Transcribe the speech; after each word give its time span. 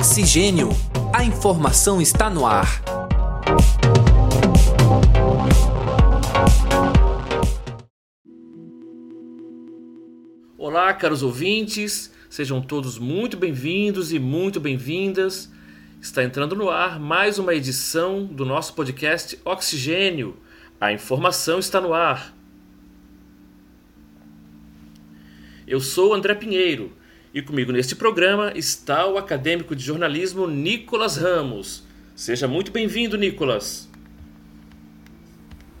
Oxigênio. 0.00 0.70
A 1.12 1.22
informação 1.22 2.00
está 2.00 2.30
no 2.30 2.46
ar. 2.46 2.82
Olá, 10.56 10.94
caros 10.94 11.22
ouvintes, 11.22 12.10
sejam 12.30 12.62
todos 12.62 12.98
muito 12.98 13.36
bem-vindos 13.36 14.10
e 14.10 14.18
muito 14.18 14.58
bem-vindas. 14.58 15.52
Está 16.00 16.24
entrando 16.24 16.56
no 16.56 16.70
ar 16.70 16.98
mais 16.98 17.38
uma 17.38 17.54
edição 17.54 18.24
do 18.24 18.46
nosso 18.46 18.72
podcast 18.72 19.38
Oxigênio. 19.44 20.34
A 20.80 20.94
informação 20.94 21.58
está 21.58 21.78
no 21.78 21.92
ar. 21.92 22.34
Eu 25.66 25.78
sou 25.78 26.14
André 26.14 26.34
Pinheiro 26.34 26.98
e 27.32 27.40
comigo 27.40 27.70
neste 27.70 27.94
programa 27.94 28.52
está 28.56 29.06
o 29.06 29.16
acadêmico 29.16 29.76
de 29.76 29.84
jornalismo 29.84 30.46
Nicolas 30.48 31.16
Ramos. 31.16 31.84
Seja 32.16 32.48
muito 32.48 32.72
bem-vindo, 32.72 33.16
Nicolas. 33.16 33.88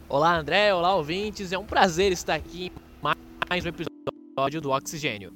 Olá, 0.08 0.38
André. 0.38 0.72
Olá, 0.72 0.94
ouvintes. 0.94 1.52
É 1.52 1.58
um 1.58 1.64
prazer 1.64 2.12
estar 2.12 2.34
aqui 2.34 2.66
em 2.66 2.70
mais 3.48 3.64
um 3.64 3.68
episódio 3.68 4.60
do 4.60 4.70
Oxigênio. 4.70 5.32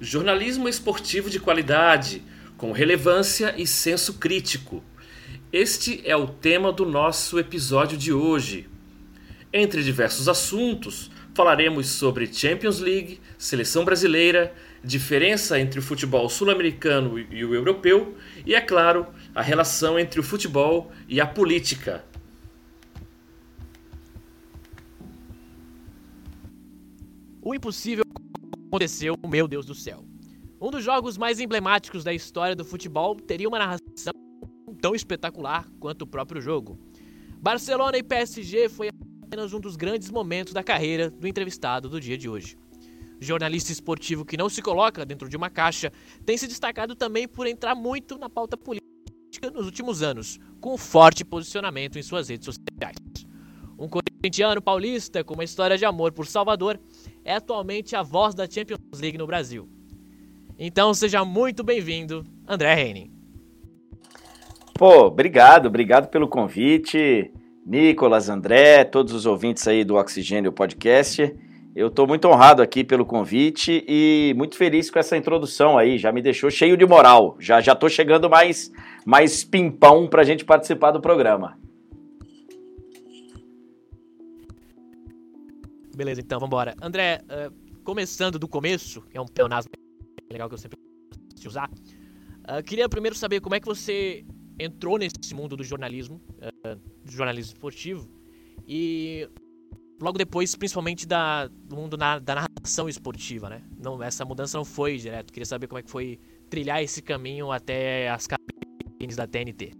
Jornalismo 0.00 0.68
esportivo 0.68 1.30
de 1.30 1.40
qualidade, 1.40 2.22
com 2.56 2.70
relevância 2.70 3.54
e 3.56 3.66
senso 3.66 4.14
crítico. 4.14 4.84
Este 5.50 6.02
é 6.04 6.14
o 6.14 6.26
tema 6.26 6.70
do 6.70 6.84
nosso 6.84 7.38
episódio 7.38 7.96
de 7.96 8.12
hoje. 8.12 8.68
Entre 9.50 9.82
diversos 9.82 10.28
assuntos, 10.28 11.10
falaremos 11.34 11.86
sobre 11.88 12.32
Champions 12.32 12.80
League, 12.80 13.18
seleção 13.38 13.84
brasileira, 13.84 14.54
diferença 14.82 15.58
entre 15.58 15.78
o 15.78 15.82
futebol 15.82 16.28
sul-americano 16.28 17.18
e 17.18 17.44
o 17.44 17.54
europeu 17.54 18.16
e, 18.46 18.54
é 18.54 18.60
claro, 18.60 19.06
a 19.34 19.42
relação 19.42 19.98
entre 19.98 20.20
o 20.20 20.22
futebol 20.22 20.90
e 21.08 21.20
a 21.20 21.26
política. 21.26 22.04
O 27.42 27.54
impossível 27.54 28.04
aconteceu, 28.68 29.14
meu 29.26 29.48
Deus 29.48 29.64
do 29.64 29.74
céu. 29.74 30.04
Um 30.60 30.70
dos 30.70 30.84
jogos 30.84 31.16
mais 31.16 31.40
emblemáticos 31.40 32.04
da 32.04 32.12
história 32.12 32.54
do 32.54 32.64
futebol 32.64 33.16
teria 33.16 33.48
uma 33.48 33.58
narração 33.58 34.12
tão 34.80 34.94
espetacular 34.94 35.68
quanto 35.80 36.02
o 36.02 36.06
próprio 36.06 36.40
jogo. 36.40 36.78
Barcelona 37.40 37.96
e 37.96 38.02
PSG 38.02 38.68
foi 38.68 38.90
apenas 39.22 39.52
um 39.52 39.60
dos 39.60 39.76
grandes 39.76 40.10
momentos 40.10 40.52
da 40.52 40.62
carreira 40.62 41.10
do 41.10 41.26
entrevistado 41.26 41.88
do 41.88 42.00
dia 42.00 42.18
de 42.18 42.28
hoje 42.28 42.56
jornalista 43.20 43.72
esportivo 43.72 44.24
que 44.24 44.36
não 44.36 44.48
se 44.48 44.62
coloca 44.62 45.04
dentro 45.04 45.28
de 45.28 45.36
uma 45.36 45.50
caixa, 45.50 45.92
tem 46.24 46.36
se 46.36 46.46
destacado 46.46 46.94
também 46.94 47.26
por 47.26 47.46
entrar 47.46 47.74
muito 47.74 48.18
na 48.18 48.28
pauta 48.28 48.56
política 48.56 48.88
nos 49.52 49.66
últimos 49.66 50.02
anos, 50.02 50.38
com 50.60 50.76
forte 50.76 51.24
posicionamento 51.24 51.98
em 51.98 52.02
suas 52.02 52.28
redes 52.28 52.46
sociais. 52.46 52.96
Um 53.78 53.88
corintiano 53.88 54.60
paulista 54.60 55.22
com 55.22 55.34
uma 55.34 55.44
história 55.44 55.78
de 55.78 55.84
amor 55.84 56.12
por 56.12 56.26
Salvador 56.26 56.80
é 57.24 57.34
atualmente 57.34 57.94
a 57.94 58.02
voz 58.02 58.34
da 58.34 58.48
Champions 58.48 58.80
League 59.00 59.18
no 59.18 59.26
Brasil. 59.26 59.68
Então 60.58 60.92
seja 60.92 61.24
muito 61.24 61.62
bem-vindo, 61.62 62.24
André 62.46 62.80
Henning. 62.80 63.12
Pô, 64.74 65.06
obrigado, 65.06 65.66
obrigado 65.66 66.08
pelo 66.08 66.28
convite. 66.28 67.32
Nicolas, 67.64 68.28
André, 68.28 68.84
todos 68.84 69.12
os 69.12 69.26
ouvintes 69.26 69.68
aí 69.68 69.84
do 69.84 69.96
Oxigênio 69.96 70.50
Podcast. 70.50 71.34
Eu 71.78 71.86
estou 71.86 72.08
muito 72.08 72.26
honrado 72.26 72.60
aqui 72.60 72.82
pelo 72.82 73.06
convite 73.06 73.84
e 73.86 74.34
muito 74.36 74.56
feliz 74.56 74.90
com 74.90 74.98
essa 74.98 75.16
introdução 75.16 75.78
aí. 75.78 75.96
Já 75.96 76.10
me 76.10 76.20
deixou 76.20 76.50
cheio 76.50 76.76
de 76.76 76.84
moral. 76.84 77.36
Já 77.38 77.60
já 77.60 77.72
estou 77.72 77.88
chegando 77.88 78.28
mais 78.28 78.72
mais 79.06 79.44
pimpão 79.44 80.08
para 80.08 80.22
a 80.22 80.24
gente 80.24 80.44
participar 80.44 80.90
do 80.90 81.00
programa. 81.00 81.56
Beleza, 85.94 86.20
então 86.20 86.40
vamos 86.40 86.52
embora. 86.52 86.74
André, 86.82 87.20
uh, 87.22 87.54
começando 87.84 88.40
do 88.40 88.48
começo, 88.48 89.04
é 89.14 89.20
um 89.20 89.26
pleonasmo 89.26 89.70
legal 90.28 90.48
que 90.48 90.54
eu 90.54 90.58
sempre 90.58 90.76
de 91.36 91.46
usar. 91.46 91.70
Uh, 91.70 92.60
queria 92.66 92.88
primeiro 92.88 93.16
saber 93.16 93.40
como 93.40 93.54
é 93.54 93.60
que 93.60 93.66
você 93.66 94.24
entrou 94.58 94.98
nesse 94.98 95.32
mundo 95.32 95.56
do 95.56 95.62
jornalismo, 95.62 96.20
uh, 96.42 96.74
do 97.04 97.12
jornalismo 97.12 97.52
esportivo, 97.52 98.10
e 98.66 99.28
logo 100.00 100.16
depois, 100.16 100.54
principalmente 100.54 101.06
da, 101.06 101.46
do 101.46 101.76
mundo 101.76 101.96
na, 101.96 102.18
da 102.18 102.34
narração 102.34 102.88
esportiva, 102.88 103.48
né? 103.48 103.62
Não, 103.82 104.02
essa 104.02 104.24
mudança 104.24 104.56
não 104.56 104.64
foi 104.64 104.96
direto. 104.96 105.32
Queria 105.32 105.46
saber 105.46 105.66
como 105.66 105.78
é 105.78 105.82
que 105.82 105.90
foi 105.90 106.18
trilhar 106.48 106.82
esse 106.82 107.02
caminho 107.02 107.50
até 107.50 108.08
as 108.08 108.26
cabines 108.26 109.16
da 109.16 109.26
TNT. 109.26 109.72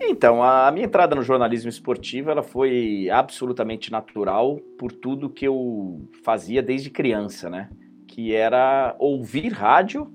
Então, 0.00 0.42
a 0.42 0.70
minha 0.72 0.86
entrada 0.86 1.14
no 1.14 1.22
jornalismo 1.22 1.68
esportivo 1.68 2.30
ela 2.30 2.42
foi 2.42 3.08
absolutamente 3.10 3.90
natural 3.90 4.56
por 4.78 4.92
tudo 4.92 5.30
que 5.30 5.46
eu 5.46 6.08
fazia 6.24 6.62
desde 6.62 6.90
criança, 6.90 7.48
né? 7.48 7.70
Que 8.06 8.34
era 8.34 8.94
ouvir 8.98 9.52
rádio 9.52 10.12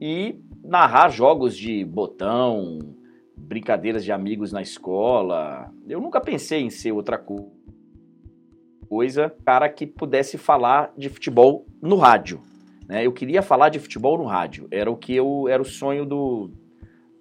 e 0.00 0.38
narrar 0.62 1.08
jogos 1.08 1.56
de 1.56 1.84
botão, 1.84 2.78
brincadeiras 3.36 4.04
de 4.04 4.12
amigos 4.12 4.52
na 4.52 4.62
escola. 4.62 5.72
Eu 5.88 6.00
nunca 6.00 6.20
pensei 6.20 6.60
em 6.60 6.70
ser 6.70 6.92
outra 6.92 7.18
coisa 7.18 7.61
coisa 8.92 9.34
para 9.42 9.70
que 9.70 9.86
pudesse 9.86 10.36
falar 10.36 10.92
de 10.98 11.08
futebol 11.08 11.64
no 11.80 11.96
rádio. 11.96 12.42
Né? 12.86 13.06
Eu 13.06 13.10
queria 13.10 13.40
falar 13.40 13.70
de 13.70 13.78
futebol 13.78 14.18
no 14.18 14.24
rádio. 14.24 14.68
Era 14.70 14.90
o 14.90 14.96
que 14.96 15.14
eu 15.14 15.48
era 15.48 15.62
o 15.62 15.64
sonho 15.64 16.04
do, 16.04 16.50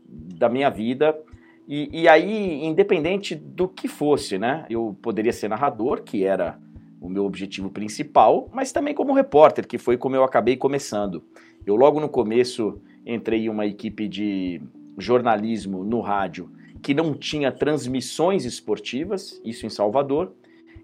da 0.06 0.50
minha 0.50 0.70
vida. 0.70 1.18
E, 1.66 2.02
e 2.02 2.10
aí, 2.10 2.66
independente 2.66 3.36
do 3.36 3.70
que 3.70 3.88
fosse, 3.88 4.38
né? 4.38 4.66
Eu 4.70 4.98
poderia 5.02 5.31
ser 5.31 5.48
narrador, 5.48 6.02
que 6.04 6.26
era 6.26 6.60
o 7.00 7.08
meu 7.08 7.24
objetivo 7.24 7.70
principal, 7.70 8.50
mas 8.52 8.74
também 8.74 8.94
como 8.94 9.14
repórter, 9.14 9.66
que 9.66 9.78
foi 9.78 9.96
como 9.96 10.14
eu 10.14 10.26
acabei 10.26 10.58
começando. 10.58 11.24
Eu 11.66 11.78
logo 11.78 12.02
no 12.02 12.10
começo 12.10 12.81
entrei 13.06 13.46
em 13.46 13.50
uma 13.50 13.66
equipe 13.66 14.10
de 14.10 14.62
jornalismo 14.98 15.86
no 15.86 16.02
rádio 16.02 16.52
que 16.81 16.94
não 16.94 17.14
tinha 17.14 17.50
transmissões 17.50 18.44
esportivas, 18.44 19.40
isso 19.46 19.66
em 19.66 19.70
Salvador, 19.70 20.34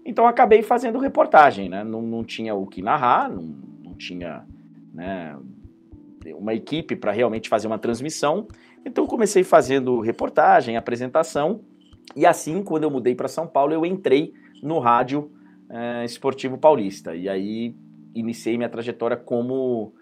então 0.04 0.26
acabei 0.26 0.62
fazendo 0.62 0.98
reportagem, 0.98 1.68
né? 1.68 1.84
Não, 1.84 2.02
não 2.02 2.24
tinha 2.24 2.54
o 2.54 2.66
que 2.66 2.82
narrar, 2.82 3.28
não, 3.28 3.42
não 3.84 3.94
tinha 3.94 4.44
né, 4.92 5.36
uma 6.34 6.54
equipe 6.54 6.96
para 6.96 7.12
realmente 7.12 7.48
fazer 7.48 7.66
uma 7.66 7.78
transmissão. 7.78 8.48
Então 8.84 9.06
comecei 9.06 9.44
fazendo 9.44 10.00
reportagem, 10.00 10.76
apresentação, 10.76 11.60
e 12.16 12.26
assim, 12.26 12.62
quando 12.62 12.84
eu 12.84 12.90
mudei 12.90 13.14
para 13.14 13.28
São 13.28 13.46
Paulo, 13.46 13.72
eu 13.72 13.84
entrei 13.84 14.32
no 14.62 14.78
rádio 14.78 15.30
é, 15.68 16.04
esportivo 16.04 16.58
paulista. 16.58 17.14
E 17.14 17.28
aí 17.28 17.74
iniciei 18.14 18.56
minha 18.56 18.68
trajetória 18.68 19.16
como, 19.16 19.92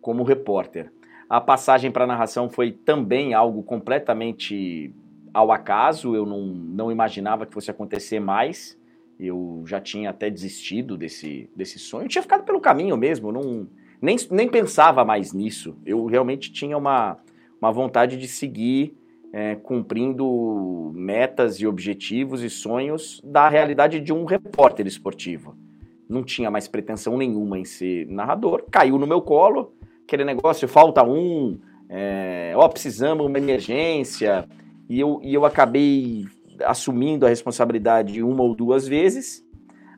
como 0.00 0.22
repórter. 0.22 0.92
A 1.28 1.40
passagem 1.40 1.90
para 1.90 2.06
narração 2.06 2.50
foi 2.50 2.72
também 2.72 3.32
algo 3.32 3.62
completamente 3.62 4.94
ao 5.32 5.50
acaso, 5.50 6.14
eu 6.14 6.26
não, 6.26 6.42
não 6.42 6.92
imaginava 6.92 7.46
que 7.46 7.54
fosse 7.54 7.70
acontecer 7.70 8.20
mais. 8.20 8.78
Eu 9.24 9.62
já 9.66 9.80
tinha 9.80 10.10
até 10.10 10.28
desistido 10.28 10.96
desse, 10.96 11.48
desse 11.54 11.78
sonho. 11.78 12.04
Eu 12.04 12.08
tinha 12.08 12.22
ficado 12.22 12.44
pelo 12.44 12.60
caminho 12.60 12.96
mesmo, 12.96 13.30
não, 13.30 13.68
nem, 14.00 14.16
nem 14.30 14.48
pensava 14.48 15.04
mais 15.04 15.32
nisso. 15.32 15.76
Eu 15.86 16.04
realmente 16.06 16.52
tinha 16.52 16.76
uma, 16.76 17.18
uma 17.60 17.70
vontade 17.70 18.16
de 18.16 18.26
seguir 18.26 18.96
é, 19.32 19.54
cumprindo 19.54 20.92
metas 20.94 21.60
e 21.60 21.66
objetivos 21.66 22.42
e 22.42 22.50
sonhos 22.50 23.20
da 23.22 23.48
realidade 23.48 24.00
de 24.00 24.12
um 24.12 24.24
repórter 24.24 24.86
esportivo. 24.86 25.56
Não 26.08 26.24
tinha 26.24 26.50
mais 26.50 26.66
pretensão 26.66 27.16
nenhuma 27.16 27.58
em 27.58 27.64
ser 27.64 28.06
narrador. 28.08 28.64
Caiu 28.70 28.98
no 28.98 29.06
meu 29.06 29.22
colo 29.22 29.72
aquele 30.04 30.24
negócio, 30.24 30.68
falta 30.68 31.02
um, 31.02 31.58
é, 31.88 32.52
ó, 32.56 32.68
precisamos 32.68 33.24
uma 33.24 33.38
emergência. 33.38 34.46
E 34.88 35.00
eu, 35.00 35.20
e 35.22 35.32
eu 35.32 35.46
acabei 35.46 36.26
assumindo 36.64 37.26
a 37.26 37.28
responsabilidade 37.28 38.22
uma 38.22 38.42
ou 38.42 38.54
duas 38.54 38.86
vezes, 38.86 39.44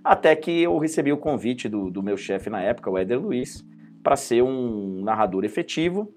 até 0.03 0.37
que 0.37 0.63
eu 0.63 0.77
recebi 0.79 1.13
o 1.13 1.17
convite 1.17 1.69
do, 1.69 1.91
do 1.91 2.03
meu 2.03 2.17
chefe 2.17 2.51
na 2.51 2.61
época, 2.61 2.91
o 2.91 2.99
Éder 2.99 3.21
Luiz, 3.21 3.67
para 4.03 4.17
ser 4.17 4.43
um 4.43 5.03
narrador 5.03 5.45
efetivo. 5.45 6.13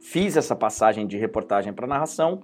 Fiz 0.00 0.36
essa 0.36 0.54
passagem 0.54 1.06
de 1.06 1.16
reportagem 1.16 1.72
para 1.72 1.86
narração, 1.86 2.42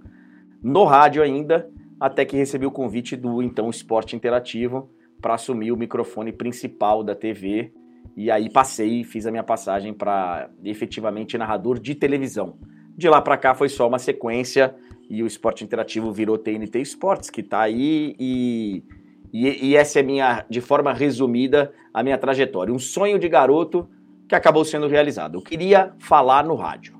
no 0.63 0.85
rádio 0.85 1.23
ainda, 1.23 1.71
até 2.01 2.25
que 2.25 2.37
recebi 2.37 2.67
o 2.67 2.71
convite 2.71 3.17
do 3.17 3.41
então 3.41 3.71
Esporte 3.71 4.17
Interativo 4.17 4.91
para 5.21 5.35
assumir 5.35 5.71
o 5.71 5.77
microfone 5.77 6.33
principal 6.33 7.05
da 7.05 7.15
TV. 7.15 7.73
E 8.17 8.31
aí 8.31 8.51
passei, 8.51 9.05
fiz 9.05 9.25
a 9.25 9.31
minha 9.31 9.45
passagem 9.45 9.95
para 9.95 10.51
efetivamente 10.65 11.39
narrador 11.39 11.79
de 11.79 11.95
televisão. 11.95 12.59
De 12.97 13.09
lá 13.09 13.21
para 13.23 13.37
cá 13.37 13.55
foi 13.55 13.69
só 13.69 13.87
uma 13.87 14.01
sequência 14.01 14.75
e 15.13 15.23
o 15.23 15.27
esporte 15.27 15.63
interativo 15.63 16.11
virou 16.11 16.39
TNT 16.39 16.81
Esportes, 16.81 17.29
que 17.29 17.43
está 17.43 17.61
aí 17.61 18.17
e, 18.19 18.83
e, 19.31 19.69
e, 19.69 19.77
essa 19.77 20.01
é 20.01 20.03
minha, 20.03 20.43
de 20.49 20.63
forma 20.63 20.91
resumida, 20.91 21.71
a 21.93 22.03
minha 22.03 22.17
trajetória. 22.17 22.73
Um 22.73 22.79
sonho 22.79 23.19
de 23.19 23.29
garoto 23.29 23.87
que 24.27 24.35
acabou 24.35 24.65
sendo 24.65 24.89
realizado. 24.89 25.37
Eu 25.37 25.43
queria 25.43 25.93
falar 25.99 26.47
no 26.47 26.55
rádio. 26.55 26.95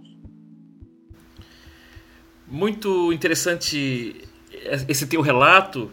muito 2.47 3.11
interessante 3.15 4.29
esse 4.87 5.07
teu 5.07 5.23
relato, 5.23 5.91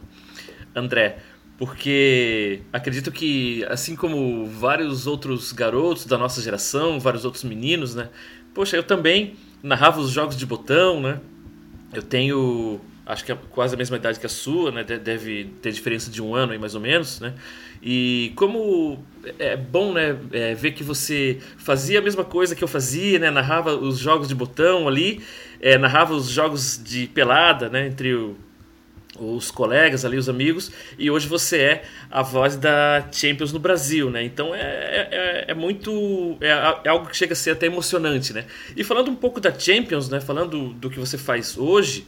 André, 0.75 1.19
porque 1.57 2.63
acredito 2.73 3.13
que, 3.13 3.63
assim 3.69 3.95
como 3.95 4.45
vários 4.45 5.07
outros 5.07 5.53
garotos 5.53 6.05
da 6.05 6.17
nossa 6.17 6.41
geração, 6.41 6.99
vários 6.99 7.23
outros 7.23 7.45
meninos, 7.45 7.95
né? 7.95 8.09
Poxa, 8.53 8.75
eu 8.75 8.83
também 8.83 9.37
narrava 9.63 10.01
os 10.01 10.11
jogos 10.11 10.35
de 10.35 10.45
botão, 10.45 10.99
né? 10.99 11.21
Eu 11.93 12.03
tenho, 12.03 12.79
acho 13.05 13.25
que 13.25 13.31
é 13.31 13.37
quase 13.51 13.75
a 13.75 13.77
mesma 13.77 13.97
idade 13.97 14.19
que 14.19 14.25
a 14.25 14.29
sua, 14.29 14.71
né? 14.71 14.83
Deve 14.83 15.51
ter 15.61 15.71
diferença 15.71 16.11
de 16.11 16.21
um 16.21 16.35
ano 16.35 16.51
aí 16.51 16.59
mais 16.59 16.75
ou 16.75 16.81
menos, 16.81 17.19
né? 17.19 17.33
E 17.81 18.31
como 18.35 19.03
é 19.37 19.55
bom, 19.55 19.93
né, 19.93 20.17
é, 20.31 20.53
ver 20.53 20.71
que 20.73 20.83
você 20.83 21.39
fazia 21.57 21.99
a 21.99 22.01
mesma 22.01 22.25
coisa 22.25 22.55
que 22.55 22.63
eu 22.63 22.67
fazia, 22.67 23.17
né? 23.19 23.31
Narrava 23.31 23.75
os 23.75 23.97
jogos 23.97 24.27
de 24.27 24.35
botão 24.35 24.87
ali, 24.87 25.23
é, 25.61 25.77
narrava 25.77 26.13
os 26.13 26.29
jogos 26.29 26.81
de 26.83 27.07
pelada, 27.07 27.69
né? 27.69 27.87
Entre 27.87 28.13
o, 28.13 28.35
os 29.17 29.49
colegas 29.49 30.05
ali, 30.05 30.17
os 30.17 30.29
amigos, 30.29 30.71
e 30.97 31.09
hoje 31.09 31.27
você 31.27 31.57
é 31.57 31.83
a 32.11 32.21
voz 32.21 32.55
da 32.55 33.07
Champions 33.11 33.51
no 33.51 33.59
Brasil, 33.59 34.09
né? 34.09 34.23
Então 34.23 34.53
é, 34.53 35.07
é, 35.11 35.45
é 35.47 35.53
muito. 35.53 36.37
É, 36.39 36.49
é, 36.83 36.89
algo 36.89 37.07
que 37.07 37.17
chega 37.17 37.33
a 37.33 37.35
ser 37.35 37.51
até 37.51 37.65
emocionante, 37.65 38.33
né? 38.33 38.45
E 38.75 38.83
falando 38.83 39.09
um 39.09 39.15
pouco 39.15 39.39
da 39.39 39.57
Champions, 39.57 40.09
né? 40.09 40.19
Falando 40.19 40.69
do 40.73 40.89
que 40.89 40.99
você 40.99 41.17
faz 41.17 41.57
hoje, 41.57 42.05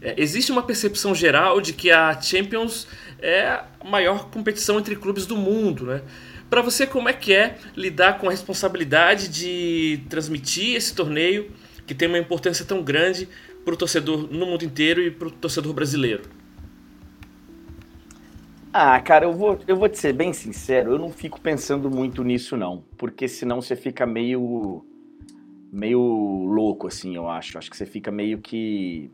é, 0.00 0.14
existe 0.16 0.52
uma 0.52 0.62
percepção 0.62 1.14
geral 1.14 1.60
de 1.60 1.72
que 1.72 1.90
a 1.90 2.20
Champions 2.20 2.86
é 3.20 3.46
a 3.46 3.66
maior 3.84 4.30
competição 4.30 4.78
entre 4.78 4.96
clubes 4.96 5.26
do 5.26 5.36
mundo, 5.36 5.86
né? 5.86 6.02
Para 6.48 6.62
você, 6.62 6.86
como 6.86 7.08
é 7.08 7.12
que 7.12 7.32
é 7.32 7.58
lidar 7.76 8.18
com 8.18 8.26
a 8.26 8.30
responsabilidade 8.30 9.28
de 9.28 10.00
transmitir 10.08 10.74
esse 10.74 10.94
torneio 10.94 11.50
que 11.86 11.94
tem 11.94 12.08
uma 12.08 12.18
importância 12.18 12.64
tão 12.64 12.82
grande 12.82 13.28
para 13.64 13.74
o 13.74 13.76
torcedor 13.76 14.32
no 14.32 14.46
mundo 14.46 14.64
inteiro 14.64 15.02
e 15.02 15.10
para 15.10 15.28
o 15.28 15.30
torcedor 15.30 15.72
brasileiro? 15.72 16.22
Ah, 18.72 19.00
cara, 19.00 19.24
eu 19.24 19.32
vou, 19.32 19.58
eu 19.66 19.76
vou 19.76 19.88
te 19.88 19.98
ser 19.98 20.12
bem 20.12 20.32
sincero, 20.32 20.92
eu 20.92 20.98
não 20.98 21.10
fico 21.10 21.40
pensando 21.40 21.90
muito 21.90 22.22
nisso 22.22 22.56
não, 22.56 22.84
porque 22.96 23.26
senão 23.26 23.60
você 23.60 23.74
fica 23.74 24.06
meio 24.06 24.84
meio 25.72 26.00
louco 26.46 26.86
assim, 26.86 27.14
eu 27.14 27.28
acho. 27.28 27.58
Acho 27.58 27.70
que 27.70 27.76
você 27.76 27.86
fica 27.86 28.10
meio 28.10 28.38
que 28.38 29.10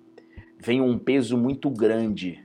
vem 0.58 0.80
um 0.80 0.98
peso 0.98 1.36
muito 1.36 1.70
grande 1.70 2.42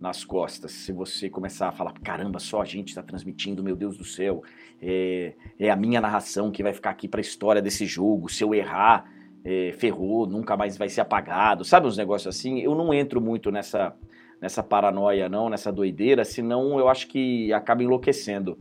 nas 0.00 0.24
costas. 0.24 0.72
Se 0.72 0.92
você 0.92 1.30
começar 1.30 1.68
a 1.68 1.72
falar, 1.72 1.92
caramba, 2.00 2.38
só 2.38 2.60
a 2.60 2.64
gente 2.64 2.88
está 2.88 3.02
transmitindo, 3.02 3.62
meu 3.62 3.74
Deus 3.74 3.96
do 3.96 4.04
céu, 4.04 4.42
é, 4.80 5.34
é 5.58 5.70
a 5.70 5.76
minha 5.76 6.00
narração 6.00 6.50
que 6.50 6.62
vai 6.62 6.72
ficar 6.72 6.90
aqui 6.90 7.08
para 7.08 7.20
a 7.20 7.22
história 7.22 7.62
desse 7.62 7.86
jogo. 7.86 8.30
Se 8.30 8.44
eu 8.44 8.54
errar, 8.54 9.10
é, 9.44 9.72
ferrou, 9.76 10.26
nunca 10.26 10.56
mais 10.56 10.78
vai 10.78 10.88
ser 10.88 11.02
apagado, 11.02 11.64
sabe 11.64 11.86
uns 11.86 11.96
negócios 11.96 12.34
assim? 12.34 12.60
Eu 12.60 12.74
não 12.74 12.94
entro 12.94 13.20
muito 13.20 13.50
nessa, 13.50 13.94
nessa 14.40 14.62
paranoia, 14.62 15.28
não, 15.28 15.50
nessa 15.50 15.70
doideira, 15.70 16.24
senão 16.24 16.78
eu 16.78 16.88
acho 16.88 17.06
que 17.06 17.52
acaba 17.52 17.82
enlouquecendo. 17.82 18.58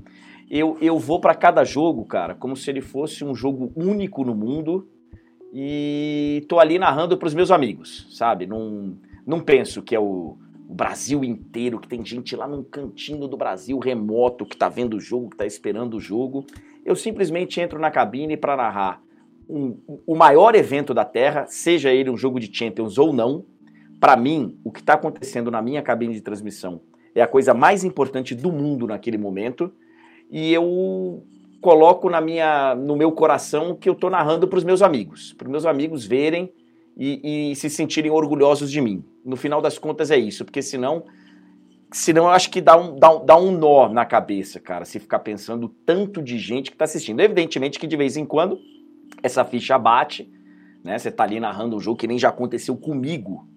Eu, 0.49 0.77
eu 0.81 0.99
vou 0.99 1.21
para 1.21 1.33
cada 1.33 1.63
jogo, 1.63 2.05
cara, 2.05 2.35
como 2.35 2.55
se 2.55 2.69
ele 2.69 2.81
fosse 2.81 3.23
um 3.23 3.33
jogo 3.33 3.71
único 3.75 4.25
no 4.25 4.35
mundo 4.35 4.89
e 5.53 6.45
tô 6.49 6.59
ali 6.59 6.77
narrando 6.77 7.17
para 7.17 7.27
os 7.27 7.33
meus 7.33 7.49
amigos, 7.49 8.07
sabe? 8.11 8.45
Não, 8.45 8.97
não 9.25 9.39
penso 9.39 9.81
que 9.81 9.95
é 9.95 9.99
o, 9.99 10.37
o 10.67 10.73
Brasil 10.73 11.23
inteiro, 11.23 11.79
que 11.79 11.87
tem 11.87 12.05
gente 12.05 12.35
lá 12.35 12.45
num 12.45 12.63
cantinho 12.63 13.27
do 13.27 13.37
Brasil 13.37 13.79
remoto 13.79 14.45
que 14.45 14.57
tá 14.57 14.67
vendo 14.67 14.97
o 14.97 14.99
jogo, 14.99 15.29
que 15.29 15.37
tá 15.37 15.45
esperando 15.45 15.95
o 15.95 15.99
jogo. 15.99 16.45
Eu 16.85 16.95
simplesmente 16.95 17.61
entro 17.61 17.79
na 17.79 17.89
cabine 17.89 18.35
para 18.35 18.57
narrar 18.57 19.01
um, 19.49 19.77
o 20.05 20.15
maior 20.15 20.55
evento 20.55 20.93
da 20.93 21.05
Terra, 21.05 21.45
seja 21.47 21.91
ele 21.91 22.09
um 22.09 22.17
jogo 22.17 22.39
de 22.39 22.49
Champions 22.55 22.97
ou 22.97 23.13
não, 23.13 23.45
para 23.99 24.17
mim, 24.17 24.59
o 24.63 24.71
que 24.71 24.81
está 24.81 24.95
acontecendo 24.95 25.49
na 25.49 25.61
minha 25.61 25.81
cabine 25.81 26.13
de 26.13 26.21
transmissão 26.21 26.81
é 27.15 27.21
a 27.21 27.27
coisa 27.27 27.53
mais 27.53 27.83
importante 27.83 28.33
do 28.35 28.51
mundo 28.51 28.87
naquele 28.87 29.17
momento. 29.17 29.71
E 30.29 30.51
eu 30.51 31.23
coloco 31.61 32.09
na 32.09 32.19
minha, 32.19 32.75
no 32.75 32.95
meu 32.95 33.11
coração 33.11 33.75
que 33.75 33.87
eu 33.87 33.93
estou 33.93 34.09
narrando 34.09 34.47
para 34.47 34.57
os 34.57 34.63
meus 34.63 34.81
amigos, 34.81 35.33
para 35.33 35.45
os 35.45 35.51
meus 35.51 35.65
amigos 35.65 36.05
verem 36.05 36.51
e, 36.97 37.51
e, 37.51 37.55
se 37.55 37.69
sentirem 37.69 38.11
orgulhosos 38.11 38.69
de 38.69 38.81
mim. 38.81 39.03
No 39.23 39.35
final 39.35 39.61
das 39.61 39.77
contas 39.77 40.11
é 40.11 40.17
isso, 40.17 40.43
porque 40.43 40.61
senão, 40.61 41.05
senão 41.91 42.25
eu 42.25 42.31
acho 42.31 42.49
que 42.49 42.59
dá 42.59 42.75
um, 42.75 42.97
dá 42.97 43.15
um, 43.15 43.25
dá 43.25 43.37
um 43.37 43.51
nó 43.51 43.87
na 43.87 44.05
cabeça, 44.05 44.59
cara, 44.59 44.85
se 44.85 44.99
ficar 44.99 45.19
pensando 45.19 45.69
tanto 45.85 46.21
de 46.21 46.37
gente 46.37 46.69
que 46.69 46.75
está 46.75 46.85
assistindo. 46.85 47.21
Evidentemente 47.21 47.79
que 47.79 47.87
de 47.87 47.95
vez 47.95 48.17
em 48.17 48.25
quando 48.25 48.59
essa 49.21 49.45
ficha 49.45 49.77
bate, 49.77 50.29
né? 50.83 50.97
Você 50.97 51.11
tá 51.11 51.23
ali 51.23 51.39
narrando 51.39 51.75
um 51.75 51.79
jogo 51.79 51.97
que 51.97 52.07
nem 52.07 52.17
já 52.17 52.29
aconteceu 52.29 52.75
comigo, 52.75 53.47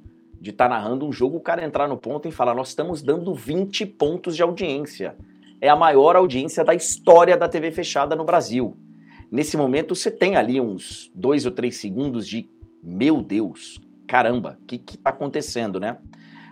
de 0.40 0.50
estar 0.50 0.68
tá 0.68 0.70
narrando 0.70 1.06
um 1.06 1.12
jogo, 1.12 1.38
o 1.38 1.40
cara 1.40 1.64
entrar 1.64 1.88
no 1.88 1.96
ponto 1.96 2.28
e 2.28 2.32
falar: 2.32 2.54
Nós 2.54 2.68
estamos 2.68 3.02
dando 3.02 3.34
20 3.34 3.84
pontos 3.86 4.36
de 4.36 4.42
audiência. 4.42 5.16
É 5.60 5.68
a 5.68 5.76
maior 5.76 6.16
audiência 6.16 6.62
da 6.64 6.74
história 6.74 7.36
da 7.36 7.48
TV 7.48 7.70
fechada 7.72 8.14
no 8.14 8.24
Brasil. 8.24 8.76
Nesse 9.30 9.56
momento, 9.56 9.94
você 9.94 10.10
tem 10.10 10.36
ali 10.36 10.60
uns 10.60 11.10
dois 11.14 11.46
ou 11.46 11.52
três 11.52 11.76
segundos 11.76 12.28
de: 12.28 12.48
Meu 12.82 13.22
Deus, 13.22 13.80
caramba, 14.06 14.58
o 14.62 14.66
que, 14.66 14.78
que 14.78 14.96
tá 14.96 15.10
acontecendo, 15.10 15.80
né? 15.80 15.96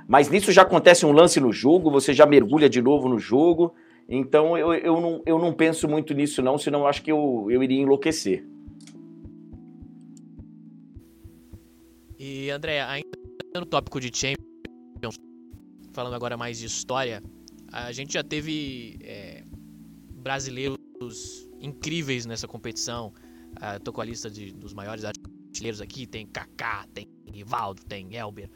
Mas 0.07 0.29
nisso 0.29 0.53
já 0.53 0.63
acontece 0.63 1.07
um 1.07 1.13
lance 1.13 1.41
no 1.41 1.53
jogo, 1.53 1.91
você 1.91 2.13
já 2.13 2.27
mergulha 2.27 2.69
de 2.69 2.83
novo 2.83 3.09
no 3.09 3.19
jogo. 3.19 3.75
Então 4.09 4.57
eu, 4.59 4.75
eu, 4.75 5.01
não, 5.01 5.23
eu 5.25 5.39
não 5.39 5.53
penso 5.53 5.89
muito 5.89 6.13
nisso, 6.13 6.43
não, 6.43 6.59
senão 6.59 6.81
eu 6.81 6.87
acho 6.87 7.03
que 7.03 7.11
eu, 7.11 7.47
eu 7.49 7.63
iria 7.63 7.81
enlouquecer. 7.81 8.45
E 12.27 12.51
André, 12.51 12.81
ainda 12.81 13.07
no 13.55 13.67
tópico 13.67 14.01
de 14.01 14.11
Champions, 14.11 15.15
falando 15.93 16.15
agora 16.15 16.39
mais 16.39 16.59
de 16.59 16.65
história, 16.65 17.23
a 17.71 17.93
gente 17.93 18.15
já 18.15 18.25
teve 18.25 18.97
é, 19.03 19.45
brasileiros 20.23 20.79
incríveis 21.61 22.25
nessa 22.25 22.49
competição. 22.49 23.13
Uh, 23.59 23.79
tô 23.85 23.93
com 23.93 24.01
a 24.01 24.07
lista 24.07 24.31
de, 24.31 24.55
dos 24.55 24.73
maiores 24.73 25.05
artilheiros 25.05 25.83
aqui, 25.83 26.07
tem 26.07 26.27
Kaká, 26.27 26.87
tem 26.95 27.07
Rivaldo, 27.31 27.85
tem 27.85 28.17
Elber, 28.17 28.51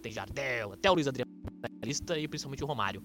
tem 0.00 0.10
Jardel, 0.10 0.72
até 0.72 0.90
o 0.90 0.94
Luiz 0.94 1.06
Adriano 1.06 1.30
na 1.60 1.86
lista 1.86 2.18
e 2.18 2.26
principalmente 2.26 2.64
o 2.64 2.66
Romário. 2.66 3.04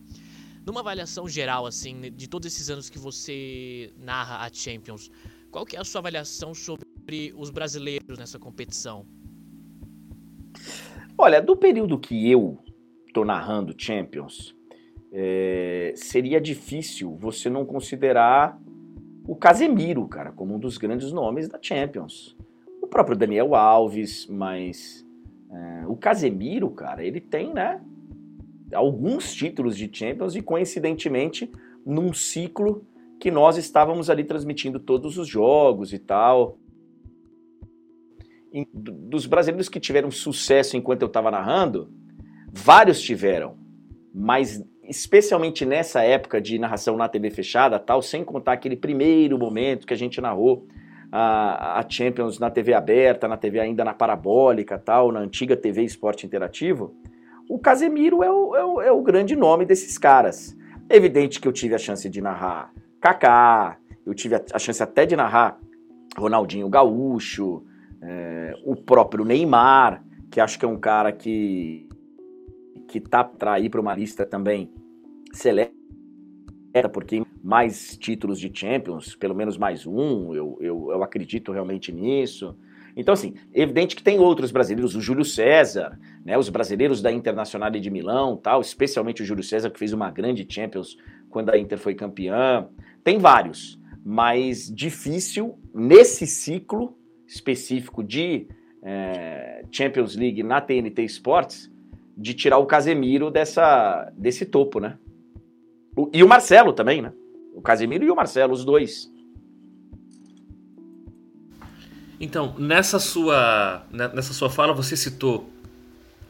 Numa 0.65 0.79
avaliação 0.79 1.27
geral, 1.27 1.65
assim, 1.65 1.99
de 2.13 2.29
todos 2.29 2.47
esses 2.47 2.69
anos 2.69 2.89
que 2.89 2.97
você 2.97 3.91
narra 3.97 4.37
a 4.37 4.53
Champions, 4.53 5.11
qual 5.51 5.65
que 5.65 5.75
é 5.75 5.81
a 5.81 5.83
sua 5.83 5.99
avaliação 5.99 6.53
sobre 6.53 7.33
os 7.35 7.49
brasileiros 7.49 8.17
nessa 8.17 8.39
competição? 8.39 9.05
Olha, 11.23 11.39
do 11.39 11.55
período 11.55 11.99
que 11.99 12.31
eu 12.31 12.57
tô 13.13 13.23
narrando 13.23 13.75
Champions, 13.77 14.55
é, 15.13 15.93
seria 15.95 16.41
difícil 16.41 17.15
você 17.15 17.47
não 17.47 17.63
considerar 17.63 18.59
o 19.27 19.35
Casemiro, 19.35 20.07
cara, 20.07 20.31
como 20.31 20.55
um 20.55 20.59
dos 20.59 20.79
grandes 20.79 21.11
nomes 21.11 21.47
da 21.47 21.59
Champions. 21.61 22.35
O 22.81 22.87
próprio 22.87 23.15
Daniel 23.15 23.53
Alves, 23.53 24.25
mas 24.25 25.05
é, 25.51 25.85
o 25.85 25.95
Casemiro, 25.95 26.71
cara, 26.71 27.05
ele 27.05 27.21
tem, 27.21 27.53
né, 27.53 27.79
alguns 28.73 29.31
títulos 29.31 29.77
de 29.77 29.87
Champions 29.93 30.35
e 30.35 30.41
coincidentemente 30.41 31.51
num 31.85 32.11
ciclo 32.13 32.83
que 33.19 33.29
nós 33.29 33.57
estávamos 33.57 34.09
ali 34.09 34.23
transmitindo 34.23 34.79
todos 34.79 35.19
os 35.19 35.27
jogos 35.27 35.93
e 35.93 35.99
tal 35.99 36.57
dos 38.73 39.25
brasileiros 39.25 39.69
que 39.69 39.79
tiveram 39.79 40.11
sucesso 40.11 40.75
enquanto 40.75 41.01
eu 41.01 41.07
estava 41.07 41.31
narrando, 41.31 41.89
vários 42.51 43.01
tiveram, 43.01 43.55
mas 44.13 44.63
especialmente 44.83 45.65
nessa 45.65 46.01
época 46.03 46.41
de 46.41 46.59
narração 46.59 46.97
na 46.97 47.07
TV 47.07 47.29
fechada, 47.29 47.79
tal, 47.79 48.01
sem 48.01 48.23
contar 48.25 48.53
aquele 48.53 48.75
primeiro 48.75 49.37
momento 49.37 49.87
que 49.87 49.93
a 49.93 49.97
gente 49.97 50.19
narrou 50.19 50.67
a, 51.11 51.79
a 51.79 51.89
Champions 51.89 52.39
na 52.39 52.49
TV 52.49 52.73
aberta, 52.73 53.27
na 53.27 53.37
TV 53.37 53.59
ainda 53.59 53.85
na 53.85 53.93
parabólica, 53.93 54.77
tal, 54.77 55.11
na 55.11 55.19
antiga 55.19 55.55
TV 55.55 55.83
Esporte 55.83 56.25
Interativo, 56.25 56.93
o 57.49 57.59
Casemiro 57.59 58.23
é 58.23 58.31
o, 58.31 58.55
é 58.55 58.65
o, 58.65 58.81
é 58.81 58.91
o 58.91 59.01
grande 59.01 59.35
nome 59.35 59.65
desses 59.65 59.97
caras. 59.97 60.57
É 60.89 60.95
evidente 60.95 61.39
que 61.39 61.47
eu 61.47 61.51
tive 61.51 61.75
a 61.75 61.77
chance 61.77 62.09
de 62.09 62.21
narrar 62.21 62.71
Kaká, 62.99 63.77
eu 64.05 64.13
tive 64.13 64.35
a, 64.35 64.43
a 64.53 64.59
chance 64.59 64.81
até 64.81 65.05
de 65.05 65.15
narrar 65.15 65.57
Ronaldinho 66.17 66.69
Gaúcho, 66.69 67.63
é, 68.01 68.53
o 68.65 68.75
próprio 68.75 69.23
Neymar, 69.23 70.03
que 70.29 70.39
acho 70.39 70.57
que 70.57 70.65
é 70.65 70.67
um 70.67 70.79
cara 70.79 71.11
que 71.11 71.87
que 72.87 72.99
tá 72.99 73.23
para 73.23 73.57
ir 73.57 73.69
para 73.69 73.79
uma 73.79 73.95
lista 73.95 74.25
também 74.25 74.69
seleta, 75.31 75.71
porque 76.91 77.23
mais 77.41 77.97
títulos 77.97 78.37
de 78.37 78.51
Champions, 78.53 79.15
pelo 79.15 79.33
menos 79.33 79.57
mais 79.57 79.87
um, 79.87 80.35
eu, 80.35 80.57
eu, 80.59 80.91
eu 80.91 81.01
acredito 81.01 81.53
realmente 81.53 81.89
nisso. 81.91 82.53
Então, 82.95 83.13
assim, 83.13 83.35
evidente 83.53 83.95
que 83.95 84.03
tem 84.03 84.19
outros 84.19 84.51
brasileiros, 84.51 84.93
o 84.95 84.99
Júlio 84.99 85.23
César, 85.23 85.97
né, 86.25 86.37
os 86.37 86.49
brasileiros 86.49 87.01
da 87.01 87.09
Internacional 87.09 87.69
de 87.69 87.89
Milão, 87.89 88.35
tal, 88.35 88.59
especialmente 88.59 89.23
o 89.23 89.25
Júlio 89.25 89.43
César, 89.43 89.69
que 89.69 89.79
fez 89.79 89.93
uma 89.93 90.11
grande 90.11 90.45
Champions 90.47 90.97
quando 91.29 91.49
a 91.49 91.57
Inter 91.57 91.77
foi 91.77 91.95
campeã. 91.95 92.67
Tem 93.05 93.17
vários, 93.17 93.79
mas 94.03 94.69
difícil 94.69 95.57
nesse 95.73 96.27
ciclo 96.27 96.97
específico 97.31 98.03
de 98.03 98.45
é, 98.83 99.63
Champions 99.71 100.15
League 100.17 100.43
na 100.43 100.59
TNT 100.59 101.03
Sports, 101.05 101.71
de 102.17 102.33
tirar 102.33 102.57
o 102.57 102.65
Casemiro 102.65 103.31
dessa, 103.31 104.11
desse 104.17 104.45
topo, 104.45 104.81
né? 104.81 104.97
O, 105.95 106.09
e 106.13 106.23
o 106.23 106.27
Marcelo 106.27 106.73
também, 106.73 107.01
né? 107.01 107.13
O 107.55 107.61
Casemiro 107.61 108.03
e 108.03 108.11
o 108.11 108.15
Marcelo, 108.15 108.53
os 108.53 108.65
dois. 108.65 109.09
Então, 112.19 112.53
nessa 112.59 112.99
sua, 112.99 113.85
né, 113.91 114.11
nessa 114.13 114.33
sua 114.33 114.49
fala, 114.49 114.73
você 114.73 114.97
citou 114.97 115.49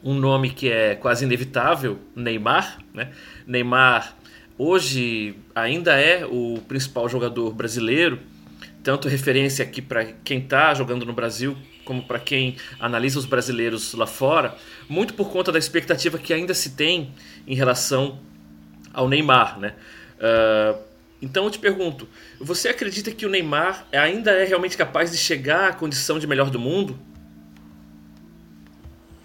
um 0.02 0.14
nome 0.14 0.50
que 0.50 0.70
é 0.70 0.94
quase 0.94 1.24
inevitável, 1.24 1.98
Neymar. 2.14 2.78
Né? 2.94 3.12
Neymar 3.46 4.16
hoje 4.56 5.36
ainda 5.54 6.00
é 6.00 6.24
o 6.24 6.60
principal 6.66 7.08
jogador 7.08 7.52
brasileiro, 7.52 8.18
tanto 8.82 9.08
referência 9.08 9.64
aqui 9.64 9.80
para 9.80 10.04
quem 10.24 10.38
está 10.38 10.74
jogando 10.74 11.06
no 11.06 11.12
Brasil 11.12 11.56
como 11.84 12.02
para 12.02 12.18
quem 12.18 12.56
analisa 12.78 13.18
os 13.18 13.26
brasileiros 13.26 13.92
lá 13.94 14.06
fora, 14.06 14.54
muito 14.88 15.14
por 15.14 15.30
conta 15.30 15.50
da 15.50 15.58
expectativa 15.58 16.18
que 16.18 16.32
ainda 16.32 16.54
se 16.54 16.70
tem 16.70 17.12
em 17.46 17.54
relação 17.54 18.20
ao 18.92 19.08
Neymar, 19.08 19.58
né? 19.58 19.74
Uh, 20.18 20.78
então 21.20 21.44
eu 21.44 21.50
te 21.50 21.58
pergunto, 21.58 22.08
você 22.40 22.68
acredita 22.68 23.10
que 23.10 23.24
o 23.24 23.28
Neymar 23.28 23.86
ainda 23.92 24.32
é 24.32 24.44
realmente 24.44 24.76
capaz 24.76 25.10
de 25.10 25.16
chegar 25.16 25.70
à 25.70 25.72
condição 25.72 26.18
de 26.18 26.26
melhor 26.26 26.50
do 26.50 26.58
mundo? 26.58 26.98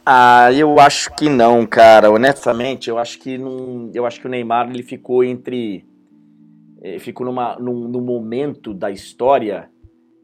Ah, 0.06 0.54
eu 0.54 0.80
acho 0.80 1.14
que 1.16 1.28
não, 1.28 1.66
cara. 1.66 2.10
Honestamente, 2.10 2.90
eu 2.90 2.98
acho 2.98 3.20
que 3.20 3.38
não, 3.38 3.92
eu 3.94 4.06
acho 4.06 4.22
que 4.22 4.28
o 4.28 4.30
Neymar 4.30 4.70
ele 4.70 4.84
ficou 4.84 5.24
entre 5.24 5.84
eh, 6.82 7.00
ficou 7.00 7.26
numa 7.26 7.58
num, 7.60 7.88
num 7.88 8.02
momento 8.02 8.74
da 8.74 8.92
história 8.92 9.70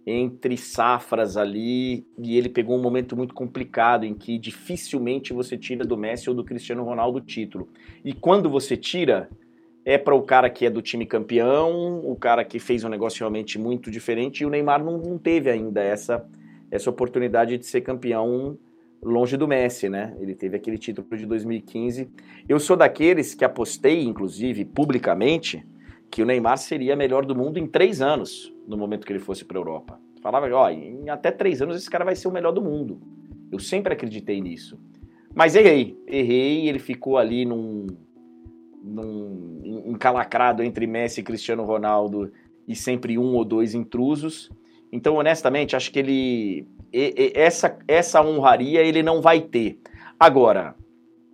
entre 0.05 0.57
safras 0.57 1.37
ali 1.37 2.05
e 2.17 2.37
ele 2.37 2.49
pegou 2.49 2.77
um 2.77 2.81
momento 2.81 3.15
muito 3.15 3.33
complicado 3.33 4.05
em 4.05 4.13
que 4.13 4.37
dificilmente 4.37 5.31
você 5.31 5.57
tira 5.57 5.85
do 5.85 5.97
Messi 5.97 6.29
ou 6.29 6.35
do 6.35 6.43
Cristiano 6.43 6.83
Ronaldo 6.83 7.19
o 7.19 7.21
título. 7.21 7.69
E 8.03 8.13
quando 8.13 8.49
você 8.49 8.75
tira, 8.75 9.29
é 9.85 9.97
para 9.97 10.15
o 10.15 10.21
cara 10.21 10.49
que 10.49 10.65
é 10.65 10.69
do 10.69 10.81
time 10.81 11.05
campeão, 11.05 11.99
o 11.99 12.15
cara 12.15 12.43
que 12.43 12.59
fez 12.59 12.83
um 12.83 12.89
negócio 12.89 13.19
realmente 13.19 13.57
muito 13.57 13.89
diferente, 13.89 14.41
e 14.41 14.45
o 14.45 14.49
Neymar 14.49 14.83
não, 14.83 14.97
não 14.97 15.17
teve 15.17 15.49
ainda 15.49 15.81
essa, 15.81 16.25
essa 16.69 16.89
oportunidade 16.89 17.57
de 17.57 17.65
ser 17.65 17.81
campeão 17.81 18.57
longe 19.01 19.35
do 19.35 19.47
Messi, 19.47 19.89
né? 19.89 20.15
Ele 20.19 20.33
teve 20.33 20.55
aquele 20.55 20.77
título 20.77 21.05
de 21.15 21.25
2015. 21.25 22.09
Eu 22.47 22.59
sou 22.59 22.77
daqueles 22.77 23.35
que 23.35 23.43
apostei, 23.43 24.03
inclusive, 24.03 24.63
publicamente, 24.63 25.65
que 26.13 26.21
o 26.21 26.25
Neymar 26.27 26.59
seria 26.59 26.95
melhor 26.95 27.25
do 27.25 27.35
mundo 27.35 27.57
em 27.57 27.65
três 27.65 27.99
anos, 27.99 28.53
no 28.67 28.77
momento 28.77 29.03
que 29.03 29.11
ele 29.11 29.17
fosse 29.17 29.43
para 29.43 29.57
a 29.57 29.61
Europa. 29.61 29.99
Falava, 30.21 30.47
ó, 30.53 30.69
em 30.69 31.09
até 31.09 31.31
três 31.31 31.59
anos 31.59 31.75
esse 31.75 31.89
cara 31.89 32.05
vai 32.05 32.15
ser 32.15 32.27
o 32.27 32.31
melhor 32.31 32.51
do 32.51 32.61
mundo. 32.61 33.01
Eu 33.51 33.57
sempre 33.57 33.93
acreditei 33.93 34.39
nisso. 34.39 34.79
Mas 35.33 35.55
errei, 35.55 35.99
errei, 36.05 36.69
ele 36.69 36.77
ficou 36.77 37.17
ali 37.17 37.45
num, 37.45 37.87
num 38.83 39.85
encalacrado 39.87 40.61
entre 40.61 40.85
Messi 40.85 41.21
e 41.21 41.23
Cristiano 41.23 41.63
Ronaldo 41.63 42.31
e 42.67 42.75
sempre 42.75 43.17
um 43.17 43.33
ou 43.33 43.43
dois 43.43 43.73
intrusos. 43.73 44.51
Então, 44.91 45.15
honestamente, 45.15 45.75
acho 45.75 45.91
que 45.91 45.97
ele 45.97 46.67
essa 47.33 47.75
essa 47.87 48.21
honraria 48.21 48.81
ele 48.81 49.01
não 49.01 49.19
vai 49.19 49.41
ter. 49.41 49.79
Agora, 50.19 50.75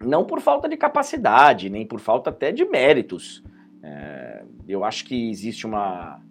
não 0.01 0.23
por 0.23 0.39
falta 0.39 0.69
de 0.69 0.77
capacidade, 0.77 1.69
nem 1.69 1.85
por 1.85 1.99
falta 1.99 2.29
até 2.29 2.53
de 2.53 2.63
méritos. 2.63 3.43
É, 3.83 4.43
eu 4.67 4.83
acho 4.83 5.05
que 5.05 5.29
existe 5.29 5.65
uma, 5.65 6.21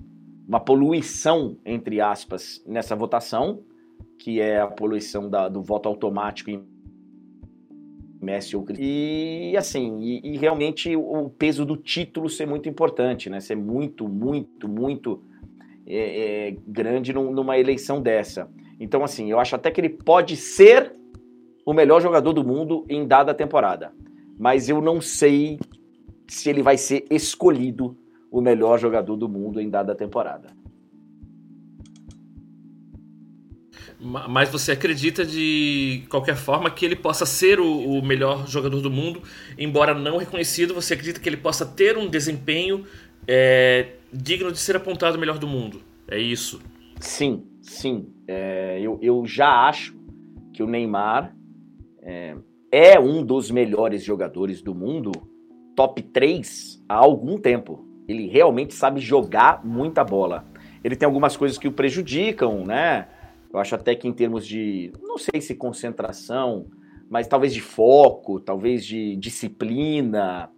uma 0.46 0.60
poluição, 0.60 1.56
entre 1.64 2.00
aspas, 2.00 2.62
nessa 2.66 2.94
votação, 2.94 3.62
que 4.18 4.40
é 4.40 4.60
a 4.60 4.66
poluição 4.66 5.28
da, 5.28 5.48
do 5.48 5.62
voto 5.62 5.88
automático 5.88 6.50
em 6.50 6.66
Messi 8.20 8.56
ou 8.56 8.66
E 8.78 9.54
assim, 9.56 10.00
e, 10.00 10.32
e, 10.32 10.36
realmente 10.36 10.94
o 10.96 11.30
peso 11.30 11.64
do 11.64 11.76
título 11.76 12.28
ser 12.28 12.46
muito 12.46 12.68
importante, 12.68 13.30
né? 13.30 13.40
Ser 13.40 13.56
muito, 13.56 14.08
muito, 14.08 14.68
muito 14.68 15.22
é, 15.86 16.48
é, 16.48 16.56
grande 16.66 17.12
num, 17.12 17.30
numa 17.32 17.58
eleição 17.58 18.02
dessa. 18.02 18.50
Então, 18.80 19.04
assim, 19.04 19.30
eu 19.30 19.38
acho 19.38 19.54
até 19.54 19.70
que 19.70 19.80
ele 19.80 19.88
pode 19.88 20.36
ser 20.36 20.92
o 21.64 21.72
melhor 21.72 22.00
jogador 22.00 22.32
do 22.32 22.44
mundo 22.44 22.84
em 22.88 23.06
dada 23.06 23.32
temporada. 23.32 23.92
Mas 24.38 24.68
eu 24.68 24.80
não 24.80 25.00
sei 25.00 25.58
se 26.28 26.48
ele 26.48 26.62
vai 26.62 26.76
ser 26.76 27.06
escolhido 27.10 27.96
o 28.30 28.40
melhor 28.40 28.78
jogador 28.78 29.16
do 29.16 29.28
mundo 29.28 29.60
em 29.60 29.68
dada 29.68 29.94
temporada. 29.94 30.48
Mas 34.00 34.48
você 34.48 34.72
acredita 34.72 35.26
de 35.26 36.04
qualquer 36.08 36.36
forma 36.36 36.70
que 36.70 36.84
ele 36.84 36.94
possa 36.94 37.26
ser 37.26 37.58
o, 37.58 37.98
o, 37.98 38.04
melhor 38.04 38.46
jogador 38.46 38.80
do 38.80 38.90
mundo, 38.90 39.22
embora 39.58 39.92
não 39.92 40.18
reconhecido, 40.18 40.72
você 40.72 40.94
acredita 40.94 41.18
que 41.18 41.28
ele 41.28 41.36
possa 41.36 41.66
ter 41.66 41.98
um 41.98 42.08
desempenho 42.08 42.84
é, 43.26 43.94
digno 44.12 44.52
de 44.52 44.58
ser 44.58 44.76
apontado 44.76 45.16
o 45.16 45.20
melhor 45.20 45.36
do 45.38 45.48
mundo? 45.48 45.80
É 46.08 46.16
isso? 46.16 46.60
Sim, 47.00 47.44
sim. 47.60 48.12
É, 48.28 48.78
eu, 48.80 49.00
eu 49.02 49.26
já 49.26 49.66
acho 49.66 49.98
que 50.52 50.62
o 50.62 50.66
Neymar 50.66 51.34
é, 52.00 52.36
é 52.70 53.00
um 53.00 53.24
dos 53.24 53.50
melhores 53.50 54.04
jogadores 54.04 54.62
do 54.62 54.76
mundo, 54.76 55.10
top 55.78 56.02
3, 56.02 56.82
há 56.88 56.96
algum 56.96 57.38
tempo. 57.38 57.86
Ele 58.08 58.26
realmente 58.26 58.74
sabe 58.74 58.98
jogar 59.00 59.64
muita 59.64 60.02
bola. 60.02 60.44
Ele 60.82 60.96
tem 60.96 61.06
algumas 61.06 61.36
coisas 61.36 61.56
que 61.56 61.68
o 61.68 61.72
prejudicam, 61.72 62.66
né? 62.66 63.06
Eu 63.52 63.60
acho 63.60 63.76
até 63.76 63.94
que 63.94 64.08
em 64.08 64.12
termos 64.12 64.44
de, 64.44 64.92
não 65.00 65.16
sei 65.16 65.40
se 65.40 65.54
concentração, 65.54 66.66
mas 67.08 67.28
talvez 67.28 67.54
de 67.54 67.60
foco, 67.60 68.40
talvez 68.40 68.84
de 68.84 69.14
disciplina, 69.14 70.50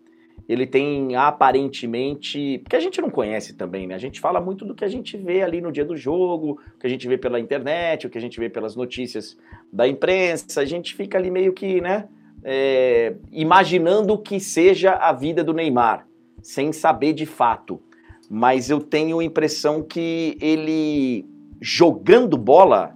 ele 0.49 0.67
tem 0.67 1.15
aparentemente, 1.17 2.59
porque 2.61 2.77
a 2.77 2.81
gente 2.81 2.99
não 3.03 3.11
conhece 3.11 3.55
também, 3.55 3.87
né? 3.87 3.97
A 3.97 3.99
gente 3.99 4.21
fala 4.21 4.41
muito 4.41 4.65
do 4.65 4.75
que 4.75 4.87
a 4.87 4.89
gente 4.89 5.19
vê 5.19 5.43
ali 5.43 5.61
no 5.61 5.71
dia 5.71 5.85
do 5.85 5.99
jogo, 5.99 6.59
o 6.77 6.79
que 6.79 6.87
a 6.87 6.91
gente 6.91 7.07
vê 7.07 7.19
pela 7.19 7.39
internet, 7.39 8.07
o 8.07 8.11
que 8.11 8.17
a 8.17 8.23
gente 8.23 8.41
vê 8.41 8.49
pelas 8.49 8.75
notícias 8.75 9.37
da 9.71 9.87
imprensa, 9.87 10.63
a 10.63 10.65
gente 10.65 10.95
fica 10.95 11.19
ali 11.19 11.31
meio 11.31 11.53
que, 11.53 11.79
né, 11.83 12.09
é, 12.43 13.15
imaginando 13.31 14.19
que 14.19 14.41
seja 14.41 14.93
a 14.93 15.13
vida 15.13 15.45
do 15.45 15.53
Neymar, 15.53 16.07
sem 16.43 16.73
saber 16.73 17.13
de 17.13 17.27
fato. 17.27 17.81
Mas 18.29 18.71
eu 18.71 18.81
tenho 18.81 19.19
a 19.19 19.25
impressão 19.25 19.83
que 19.83 20.37
ele 20.41 21.27
jogando 21.61 22.39
bola, 22.39 22.95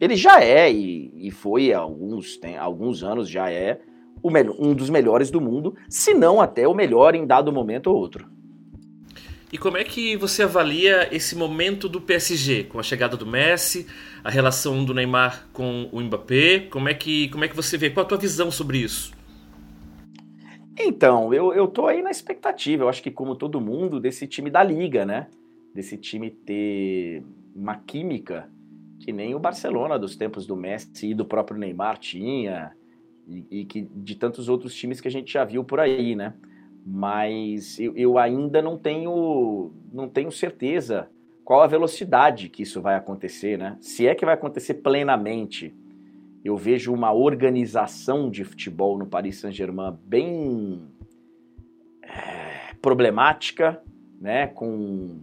ele 0.00 0.16
já 0.16 0.42
é, 0.42 0.70
e, 0.70 1.12
e 1.16 1.30
foi 1.30 1.72
há 1.72 1.78
alguns, 1.78 2.36
tem, 2.36 2.56
alguns 2.56 3.02
anos 3.02 3.28
já 3.28 3.50
é, 3.50 3.80
o 4.22 4.28
um 4.28 4.74
dos 4.74 4.90
melhores 4.90 5.30
do 5.30 5.40
mundo, 5.40 5.74
se 5.88 6.12
não 6.12 6.40
até 6.40 6.66
o 6.66 6.74
melhor 6.74 7.14
em 7.14 7.26
dado 7.26 7.52
momento 7.52 7.88
ou 7.88 7.96
outro. 7.96 8.35
E 9.52 9.58
como 9.58 9.76
é 9.76 9.84
que 9.84 10.16
você 10.16 10.42
avalia 10.42 11.14
esse 11.14 11.36
momento 11.36 11.88
do 11.88 12.00
PSG, 12.00 12.64
com 12.64 12.80
a 12.80 12.82
chegada 12.82 13.16
do 13.16 13.24
Messi, 13.24 13.86
a 14.24 14.30
relação 14.30 14.84
do 14.84 14.92
Neymar 14.92 15.48
com 15.52 15.88
o 15.92 16.00
Mbappé? 16.00 16.66
Como 16.68 16.88
é 16.88 16.94
que, 16.94 17.28
como 17.28 17.44
é 17.44 17.48
que 17.48 17.54
você 17.54 17.78
vê? 17.78 17.90
Qual 17.90 18.04
a 18.04 18.08
tua 18.08 18.18
visão 18.18 18.50
sobre 18.50 18.78
isso? 18.78 19.12
Então, 20.78 21.32
eu, 21.32 21.54
eu 21.54 21.68
tô 21.68 21.86
aí 21.86 22.02
na 22.02 22.10
expectativa, 22.10 22.84
eu 22.84 22.88
acho 22.88 23.02
que 23.02 23.10
como 23.10 23.36
todo 23.36 23.60
mundo, 23.60 24.00
desse 24.00 24.26
time 24.26 24.50
da 24.50 24.62
Liga, 24.62 25.06
né? 25.06 25.28
Desse 25.72 25.96
time 25.96 26.30
ter 26.30 27.22
uma 27.54 27.76
química 27.76 28.50
que 28.98 29.12
nem 29.12 29.34
o 29.34 29.38
Barcelona 29.38 29.98
dos 29.98 30.16
tempos 30.16 30.46
do 30.46 30.56
Messi 30.56 31.10
e 31.10 31.14
do 31.14 31.24
próprio 31.24 31.56
Neymar 31.58 31.98
tinha, 31.98 32.72
e, 33.28 33.46
e, 33.50 33.64
que 33.64 33.82
de 33.82 34.16
tantos 34.16 34.48
outros 34.48 34.74
times 34.74 35.00
que 35.00 35.08
a 35.08 35.10
gente 35.10 35.32
já 35.32 35.44
viu 35.44 35.62
por 35.64 35.80
aí, 35.80 36.14
né? 36.16 36.34
Mas 36.88 37.80
eu, 37.80 37.92
eu 37.96 38.16
ainda 38.16 38.62
não 38.62 38.78
tenho, 38.78 39.72
não 39.92 40.08
tenho 40.08 40.30
certeza 40.30 41.10
qual 41.44 41.60
a 41.60 41.66
velocidade 41.66 42.48
que 42.48 42.62
isso 42.62 42.80
vai 42.80 42.94
acontecer, 42.94 43.58
né? 43.58 43.76
Se 43.80 44.06
é 44.06 44.14
que 44.14 44.24
vai 44.24 44.34
acontecer 44.34 44.74
plenamente. 44.74 45.74
Eu 46.44 46.56
vejo 46.56 46.94
uma 46.94 47.12
organização 47.12 48.30
de 48.30 48.44
futebol 48.44 48.96
no 48.96 49.06
Paris 49.06 49.38
Saint-Germain 49.38 49.96
bem 50.04 50.86
é, 52.02 52.72
problemática, 52.80 53.82
né? 54.20 54.46
Com 54.46 55.22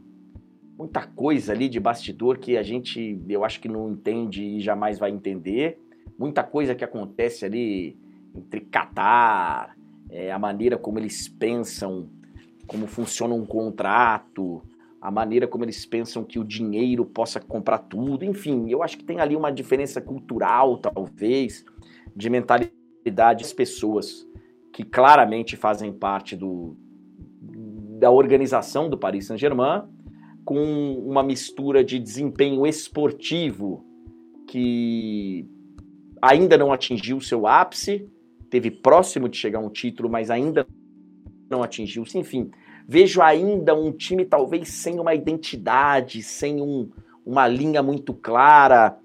muita 0.77 1.07
coisa 1.07 1.53
ali 1.53 1.69
de 1.69 1.79
bastidor 1.79 2.39
que 2.39 2.57
a 2.57 2.63
gente, 2.63 3.21
eu 3.29 3.45
acho 3.45 3.61
que 3.61 3.69
não 3.69 3.89
entende 3.89 4.43
e 4.43 4.59
jamais 4.59 4.99
vai 4.99 5.11
entender. 5.11 5.79
Muita 6.19 6.43
coisa 6.43 6.75
que 6.75 6.83
acontece 6.83 7.45
ali 7.45 7.97
entre 8.35 8.59
Qatar, 8.61 9.77
é, 10.13 10.31
a 10.31 10.37
maneira 10.37 10.77
como 10.77 10.99
eles 10.99 11.27
pensam, 11.27 12.07
como 12.67 12.85
funciona 12.85 13.33
um 13.33 13.45
contrato, 13.45 14.61
a 15.01 15.09
maneira 15.09 15.47
como 15.47 15.65
eles 15.65 15.85
pensam 15.87 16.23
que 16.23 16.37
o 16.37 16.43
dinheiro 16.43 17.03
possa 17.03 17.39
comprar 17.39 17.79
tudo, 17.79 18.23
enfim, 18.23 18.69
eu 18.69 18.83
acho 18.83 18.95
que 18.95 19.03
tem 19.03 19.19
ali 19.19 19.35
uma 19.35 19.51
diferença 19.51 19.99
cultural, 19.99 20.77
talvez, 20.77 21.65
de 22.15 22.29
mentalidade 22.29 23.43
das 23.43 23.51
pessoas 23.51 24.25
que 24.71 24.83
claramente 24.83 25.57
fazem 25.57 25.91
parte 25.91 26.35
do, 26.35 26.77
da 27.99 28.11
organização 28.11 28.89
do 28.89 28.97
Paris 28.97 29.25
Saint-Germain 29.25 29.83
com 30.45 30.93
uma 31.05 31.23
mistura 31.23 31.83
de 31.83 31.97
desempenho 31.97 32.67
esportivo 32.67 33.83
que 34.47 35.49
ainda 36.21 36.55
não 36.55 36.71
atingiu 36.71 37.19
seu 37.19 37.47
ápice, 37.47 38.09
teve 38.53 38.69
próximo 38.69 39.27
de 39.27 39.35
chegar 39.35 39.57
a 39.57 39.61
um 39.63 39.69
título, 39.69 40.07
mas 40.07 40.29
ainda 40.29 40.67
não 41.49 41.63
atingiu. 41.63 42.03
Enfim, 42.13 42.51
vejo 42.87 43.19
ainda 43.19 43.73
um 43.73 43.91
time 43.91 44.25
talvez 44.25 44.69
sem 44.69 44.99
uma 44.99 45.15
identidade, 45.15 46.21
sem 46.21 46.61
um, 46.61 46.87
uma 47.25 47.47
linha 47.47 47.81
muito 47.81 48.13
clara. 48.13 48.95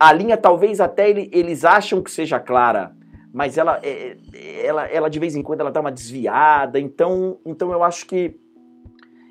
A 0.00 0.12
linha 0.12 0.36
talvez 0.36 0.80
até 0.80 1.08
ele, 1.08 1.30
eles 1.32 1.64
acham 1.64 2.02
que 2.02 2.10
seja 2.10 2.40
clara, 2.40 2.92
mas 3.32 3.56
ela, 3.56 3.78
é, 3.84 4.16
ela, 4.64 4.86
ela 4.88 5.08
de 5.08 5.20
vez 5.20 5.36
em 5.36 5.42
quando 5.44 5.60
ela 5.60 5.70
dá 5.70 5.80
uma 5.80 5.92
desviada. 5.92 6.80
Então, 6.80 7.38
então 7.46 7.70
eu 7.70 7.84
acho 7.84 8.04
que 8.04 8.34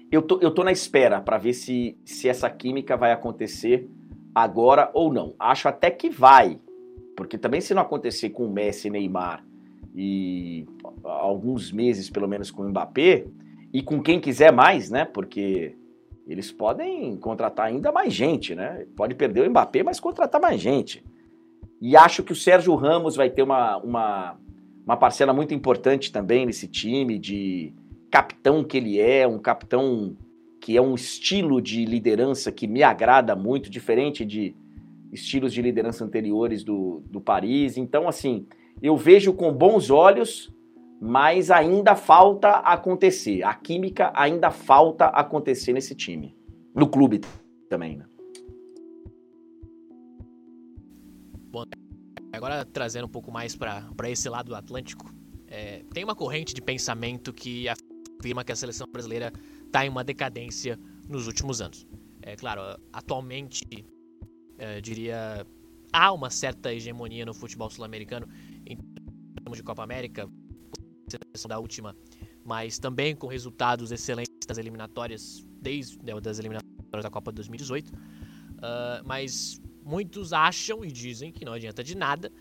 eu 0.10 0.22
tô, 0.22 0.40
eu 0.40 0.52
tô 0.52 0.64
na 0.64 0.72
espera 0.72 1.20
para 1.20 1.38
ver 1.38 1.52
se, 1.52 1.98
se 2.06 2.30
essa 2.30 2.50
química 2.50 2.96
vai 2.96 3.12
acontecer 3.12 3.86
agora 4.34 4.90
ou 4.94 5.12
não. 5.12 5.36
Acho 5.38 5.68
até 5.68 5.92
que 5.92 6.10
vai, 6.10 6.58
porque 7.18 7.38
também 7.38 7.60
se 7.60 7.74
não 7.74 7.82
acontecer 7.82 8.30
com 8.30 8.46
o 8.46 8.50
Messi 8.50 8.90
Neymar 8.90 9.46
e 9.98 10.68
alguns 11.04 11.72
meses 11.72 12.08
pelo 12.08 12.28
menos 12.28 12.52
com 12.52 12.62
o 12.62 12.70
Mbappé 12.70 13.26
e 13.74 13.82
com 13.82 14.00
quem 14.00 14.20
quiser 14.20 14.54
mais, 14.54 14.92
né? 14.92 15.06
Porque 15.06 15.76
eles 16.28 16.52
podem 16.52 17.18
contratar 17.18 17.66
ainda 17.66 17.92
mais 17.92 18.14
gente, 18.14 18.54
né? 18.54 18.86
Pode 18.96 19.16
perder 19.16 19.48
o 19.48 19.50
Mbappé, 19.50 19.82
mas 19.82 20.00
contratar 20.00 20.40
mais 20.40 20.62
gente. 20.62 21.04
E 21.82 21.98
acho 21.98 22.22
que 22.22 22.32
o 22.32 22.36
Sérgio 22.36 22.76
Ramos 22.76 23.16
vai 23.16 23.30
ter 23.30 23.42
uma, 23.42 23.78
uma, 23.78 24.38
uma 24.86 24.98
parcela 24.98 25.34
muito 25.34 25.54
importante 25.54 26.12
também 26.12 26.46
nesse 26.46 26.68
time 26.68 27.18
de 27.18 27.74
capitão 28.12 28.64
que 28.64 28.78
ele 28.78 29.00
é, 29.00 29.28
um 29.28 29.40
capitão 29.40 30.16
que 30.62 30.78
é 30.78 30.82
um 30.82 30.96
estilo 30.96 31.62
de 31.62 31.86
liderança 31.86 32.52
que 32.52 32.68
me 32.68 32.84
agrada 32.84 33.36
muito, 33.36 33.70
diferente 33.70 34.26
de 34.26 34.56
estilos 35.12 35.54
de 35.54 35.62
liderança 35.62 36.04
anteriores 36.04 36.64
do, 36.64 37.02
do 37.10 37.22
Paris. 37.22 37.78
Então, 37.78 38.08
assim, 38.08 38.46
eu 38.82 38.96
vejo 38.96 39.34
com 39.34 39.52
bons 39.52 39.90
olhos, 39.90 40.54
mas 41.00 41.52
ainda 41.52 41.96
falta 41.96 42.50
acontecer. 42.50 43.44
A 43.44 43.54
química 43.54 44.12
ainda 44.16 44.52
falta 44.52 45.06
acontecer 45.06 45.74
nesse 45.74 45.96
time. 45.96 46.36
No 46.76 46.88
clube 46.88 47.22
também, 47.70 47.98
né? 47.98 48.06
Bom, 51.52 51.64
agora 52.32 52.66
trazendo 52.66 53.06
um 53.06 53.10
pouco 53.10 53.32
mais 53.32 53.56
para 53.56 54.10
esse 54.10 54.30
lado 54.30 54.48
do 54.48 54.56
Atlântico, 54.56 55.12
é, 55.48 55.84
tem 55.94 56.04
uma 56.04 56.16
corrente 56.16 56.54
de 56.54 56.62
pensamento 56.62 57.34
que 57.34 57.68
afirma 58.20 58.44
que 58.44 58.52
a 58.52 58.56
seleção 58.56 58.88
brasileira 58.92 59.32
está 59.66 59.86
em 59.86 59.90
uma 59.90 60.04
decadência 60.04 60.80
nos 61.08 61.28
últimos 61.28 61.62
anos. 61.62 61.88
É 62.22 62.36
claro, 62.36 62.62
atualmente, 62.92 63.64
é, 64.58 64.82
diria, 64.82 65.46
há 65.94 66.12
uma 66.12 66.30
certa 66.30 66.74
hegemonia 66.74 67.26
no 67.26 67.34
futebol 67.34 67.70
sul-americano 67.70 68.28
de 69.56 69.64
Copa 69.64 69.84
América, 69.84 70.30
seleção 71.10 71.50
da 71.50 71.60
última, 71.60 71.96
mas 72.44 72.80
também 72.80 73.16
com 73.16 73.28
resultados 73.28 73.92
excelentes 73.92 74.46
das 74.48 74.58
eliminatórias, 74.58 75.46
desde 75.62 75.98
né, 76.04 76.20
das 76.20 76.40
eliminatórias 76.40 77.04
da 77.04 77.10
Copa 77.10 77.32
de 77.32 77.36
2018. 77.36 77.90
Uh, 77.90 77.96
ah, 78.62 79.02
mas 79.06 79.62
muitos 79.84 80.34
acham 80.34 80.84
e 80.84 80.92
dizem 80.92 81.32
que 81.32 81.46
não 81.46 81.54
adianta 81.54 81.84
de 81.84 81.96
nada, 81.96 82.32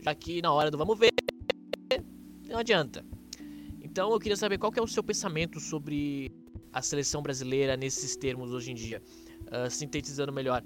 já 0.00 0.14
que 0.14 0.40
na 0.40 0.52
hora 0.52 0.70
do 0.70 0.78
vamos 0.78 0.98
ver, 0.98 1.10
não 2.48 2.58
adianta. 2.58 3.04
Então 3.82 4.10
eu 4.12 4.18
queria 4.18 4.36
saber 4.36 4.58
qual 4.58 4.72
que 4.72 4.78
é 4.78 4.82
o 4.82 4.86
seu 4.86 5.02
pensamento 5.02 5.60
sobre 5.60 6.32
a 6.72 6.82
seleção 6.82 7.22
brasileira 7.22 7.76
nesses 7.76 8.16
termos 8.16 8.52
hoje 8.52 8.70
em 8.70 8.74
dia. 8.74 9.02
Uh, 9.46 9.70
sintetizando 9.70 10.32
melhor, 10.32 10.62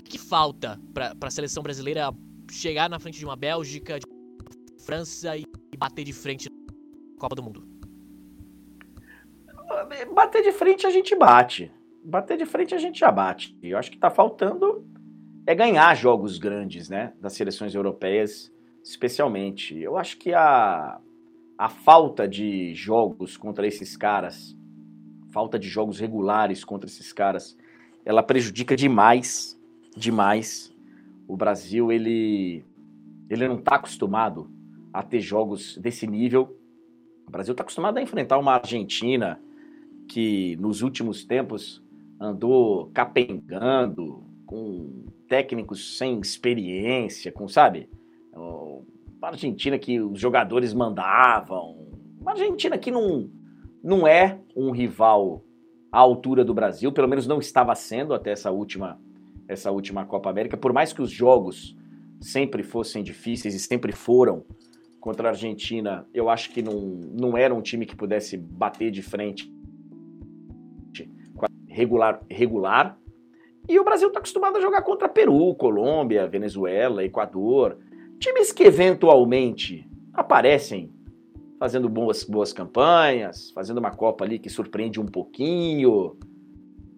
o 0.00 0.02
que 0.04 0.18
falta 0.18 0.80
para 0.94 1.14
a 1.20 1.30
seleção 1.30 1.62
brasileira 1.62 2.12
chegar 2.50 2.88
na 2.88 2.98
frente 2.98 3.18
de 3.18 3.24
uma 3.24 3.36
Bélgica, 3.36 3.98
de 3.98 4.06
França 4.84 5.36
e 5.36 5.46
bater 5.78 6.04
de 6.04 6.12
frente 6.12 6.48
na 6.50 7.18
Copa 7.18 7.34
do 7.34 7.42
Mundo? 7.42 7.66
Bater 10.14 10.42
de 10.42 10.52
frente 10.52 10.86
a 10.86 10.90
gente 10.90 11.14
bate. 11.16 11.70
Bater 12.04 12.36
de 12.36 12.44
frente 12.44 12.74
a 12.74 12.78
gente 12.78 12.98
já 12.98 13.10
bate. 13.10 13.56
Eu 13.62 13.78
acho 13.78 13.90
que 13.90 13.96
está 13.96 14.10
faltando 14.10 14.86
é 15.46 15.54
ganhar 15.54 15.94
jogos 15.96 16.38
grandes, 16.38 16.88
né? 16.88 17.12
Das 17.20 17.32
seleções 17.32 17.74
europeias, 17.74 18.52
especialmente. 18.82 19.78
Eu 19.78 19.96
acho 19.96 20.18
que 20.18 20.32
a 20.34 21.00
a 21.62 21.68
falta 21.68 22.26
de 22.26 22.74
jogos 22.74 23.36
contra 23.36 23.64
esses 23.64 23.96
caras, 23.96 24.56
falta 25.30 25.56
de 25.56 25.68
jogos 25.68 26.00
regulares 26.00 26.64
contra 26.64 26.88
esses 26.88 27.12
caras, 27.12 27.56
ela 28.04 28.20
prejudica 28.20 28.74
demais, 28.74 29.56
demais. 29.96 30.74
O 31.28 31.36
Brasil, 31.36 31.92
ele, 31.92 32.64
ele 33.30 33.46
não 33.46 33.60
está 33.60 33.76
acostumado 33.76 34.50
a 34.92 35.02
ter 35.02 35.20
jogos 35.20 35.76
desse 35.78 36.06
nível. 36.06 36.56
O 37.26 37.30
Brasil 37.30 37.52
está 37.52 37.62
acostumado 37.62 37.98
a 37.98 38.02
enfrentar 38.02 38.38
uma 38.38 38.54
Argentina 38.54 39.40
que 40.08 40.56
nos 40.56 40.82
últimos 40.82 41.24
tempos 41.24 41.82
andou 42.20 42.90
capengando, 42.92 44.22
com 44.46 45.06
técnicos 45.28 45.96
sem 45.96 46.20
experiência, 46.20 47.32
com, 47.32 47.48
sabe, 47.48 47.88
uma 49.22 49.28
Argentina 49.28 49.78
que 49.78 50.00
os 50.00 50.20
jogadores 50.20 50.74
mandavam. 50.74 51.86
Uma 52.20 52.32
Argentina 52.32 52.76
que 52.76 52.90
não, 52.90 53.30
não 53.82 54.06
é 54.06 54.40
um 54.54 54.72
rival 54.72 55.44
à 55.90 55.98
altura 55.98 56.44
do 56.44 56.52
Brasil, 56.52 56.92
pelo 56.92 57.08
menos 57.08 57.26
não 57.26 57.38
estava 57.38 57.74
sendo 57.74 58.14
até 58.14 58.32
essa 58.32 58.50
última, 58.50 59.00
essa 59.46 59.70
última 59.70 60.04
Copa 60.04 60.28
América, 60.28 60.56
por 60.56 60.72
mais 60.72 60.92
que 60.92 61.00
os 61.00 61.10
jogos 61.10 61.76
sempre 62.20 62.62
fossem 62.62 63.02
difíceis 63.02 63.54
e 63.54 63.58
sempre 63.58 63.92
foram 63.92 64.44
contra 65.02 65.28
a 65.28 65.30
Argentina, 65.32 66.06
eu 66.14 66.30
acho 66.30 66.52
que 66.52 66.62
não, 66.62 66.78
não 66.78 67.36
era 67.36 67.52
um 67.52 67.60
time 67.60 67.84
que 67.84 67.96
pudesse 67.96 68.36
bater 68.36 68.92
de 68.92 69.02
frente 69.02 69.52
regular, 71.66 72.22
regular. 72.30 72.96
E 73.68 73.80
o 73.80 73.84
Brasil 73.84 74.06
está 74.06 74.20
acostumado 74.20 74.58
a 74.58 74.60
jogar 74.60 74.82
contra 74.82 75.08
Peru, 75.08 75.56
Colômbia, 75.56 76.28
Venezuela, 76.28 77.04
Equador. 77.04 77.78
Times 78.20 78.52
que 78.52 78.62
eventualmente 78.62 79.90
aparecem 80.14 80.92
fazendo 81.58 81.88
boas, 81.88 82.22
boas 82.22 82.52
campanhas, 82.52 83.50
fazendo 83.50 83.78
uma 83.78 83.90
Copa 83.90 84.24
ali 84.24 84.38
que 84.38 84.48
surpreende 84.48 85.00
um 85.00 85.06
pouquinho, 85.06 86.16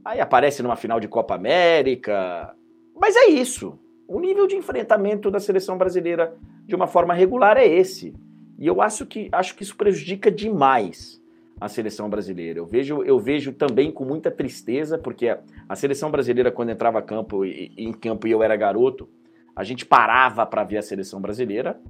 aí 0.05 0.21
aparece 0.21 0.63
numa 0.63 0.77
final 0.77 1.01
de 1.01 1.09
Copa 1.09 1.35
América. 1.35 2.55
Mas 2.95 3.17
é 3.17 3.29
isso. 3.29 3.79
O 4.07 4.21
nível 4.21 4.47
de 4.47 4.57
enfrentamento 4.57 5.31
da 5.31 5.41
seleção 5.41 5.79
brasileira 5.79 6.37
de 6.67 6.75
uma 6.75 6.87
forma 6.87 7.15
regular 7.15 7.57
é 7.57 7.67
esse. 7.67 8.15
E 8.59 8.67
eu 8.67 8.81
acho 8.81 9.07
que, 9.07 9.29
acho 9.33 9.55
que 9.57 9.63
isso 9.63 9.77
prejudica 9.77 10.31
demais 10.31 11.23
a 11.61 11.69
seleção 11.69 12.09
brasileira. 12.09 12.59
Eu 12.59 12.67
vejo, 12.67 13.03
eu 13.03 13.19
vejo 13.19 13.53
também 13.53 13.91
com 13.91 14.05
muita 14.05 14.31
tristeza, 14.31 14.99
porque 14.99 15.37
a, 15.69 15.77
seleção 15.77 16.11
brasileira, 16.11 16.51
quando 16.51 16.71
entrava 16.71 17.01
campo, 17.01 17.45
em 17.45 17.93
campo 17.93 18.27
e 18.27 18.31
eu 18.31 18.43
era 18.43 18.57
garoto, 18.57 19.09
a 19.55 19.63
gente 19.63 19.87
parava 19.87 20.45
para 20.45 20.65
ver 20.65 20.79
a 20.79 20.83
seleção 20.83 21.21
brasileira 21.21 21.81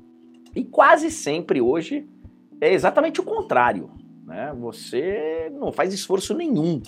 e 0.55 0.65
quase 0.65 1.11
sempre 1.11 1.61
hoje 1.61 2.07
é 2.61 2.73
exatamente 2.73 3.21
o 3.21 3.25
contrário. 3.25 3.91
Né? 4.27 4.55
Você 4.61 5.51
não 5.59 5.73
faz 5.73 5.93
esforço 5.93 6.35
nenhum 6.35 6.83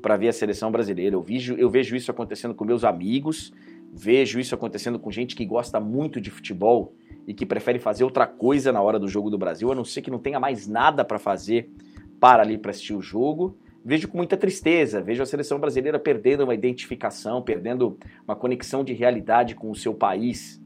para 0.00 0.16
ver 0.16 0.28
a 0.28 0.32
seleção 0.32 0.70
brasileira. 0.70 1.14
Eu 1.14 1.22
vejo, 1.22 1.54
eu 1.54 1.68
vejo 1.68 1.94
isso 1.94 2.10
acontecendo 2.10 2.54
com 2.54 2.64
meus 2.64 2.84
amigos, 2.84 3.52
vejo 3.92 4.40
isso 4.40 4.54
acontecendo 4.54 4.98
com 4.98 5.10
gente 5.10 5.36
que 5.36 5.44
gosta 5.44 5.78
muito 5.78 6.20
de 6.20 6.30
futebol 6.30 6.94
e 7.26 7.34
que 7.34 7.44
prefere 7.44 7.78
fazer 7.78 8.04
outra 8.04 8.26
coisa 8.26 8.72
na 8.72 8.80
hora 8.80 8.98
do 8.98 9.06
jogo 9.06 9.30
do 9.30 9.38
Brasil, 9.38 9.70
a 9.70 9.74
não 9.74 9.84
ser 9.84 10.02
que 10.02 10.10
não 10.10 10.18
tenha 10.18 10.40
mais 10.40 10.66
nada 10.66 11.04
para 11.04 11.18
fazer 11.18 11.70
para 12.18 12.42
ali 12.42 12.56
para 12.56 12.70
assistir 12.70 12.94
o 12.94 13.02
jogo 13.02 13.58
vejo 13.84 14.08
com 14.08 14.16
muita 14.16 14.36
tristeza, 14.36 15.00
vejo 15.00 15.22
a 15.22 15.26
seleção 15.26 15.58
brasileira 15.58 15.98
perdendo 15.98 16.44
uma 16.44 16.54
identificação, 16.54 17.42
perdendo 17.42 17.98
uma 18.24 18.36
conexão 18.36 18.84
de 18.84 18.92
realidade 18.92 19.54
com 19.54 19.70
o 19.70 19.74
seu 19.74 19.92
país, 19.92 20.62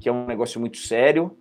que 0.00 0.08
é 0.08 0.12
um 0.12 0.26
negócio 0.26 0.60
muito 0.60 0.78
sério. 0.78 1.36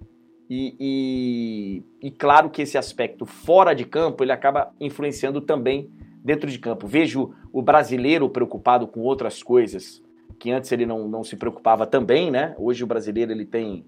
E, 0.49 0.75
e, 0.79 2.07
e, 2.07 2.11
claro 2.11 2.49
que 2.49 2.63
esse 2.63 2.77
aspecto 2.77 3.25
fora 3.25 3.73
de 3.73 3.85
campo 3.85 4.23
ele 4.23 4.33
acaba 4.33 4.73
influenciando 4.81 5.39
também 5.39 5.89
dentro 6.23 6.49
de 6.49 6.59
campo. 6.59 6.87
Vejo 6.87 7.33
o 7.53 7.61
brasileiro 7.61 8.29
preocupado 8.29 8.85
com 8.85 8.99
outras 9.01 9.41
coisas 9.41 10.03
que 10.39 10.51
antes 10.51 10.71
ele 10.71 10.85
não, 10.85 11.07
não 11.07 11.23
se 11.23 11.35
preocupava 11.35 11.85
também, 11.85 12.31
né? 12.31 12.55
Hoje 12.57 12.83
o 12.83 12.87
brasileiro 12.87 13.31
ele 13.31 13.45
tem 13.45 13.85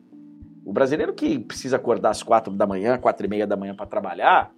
o 0.65 0.71
brasileiro 0.71 1.13
que 1.13 1.39
precisa 1.39 1.75
acordar 1.75 2.11
às 2.11 2.23
quatro 2.23 2.53
da 2.53 2.65
manhã, 2.65 2.97
quatro 2.97 3.25
e 3.25 3.29
meia 3.29 3.45
da 3.45 3.57
manhã 3.57 3.75
para 3.75 3.85
trabalhar, 3.85 4.53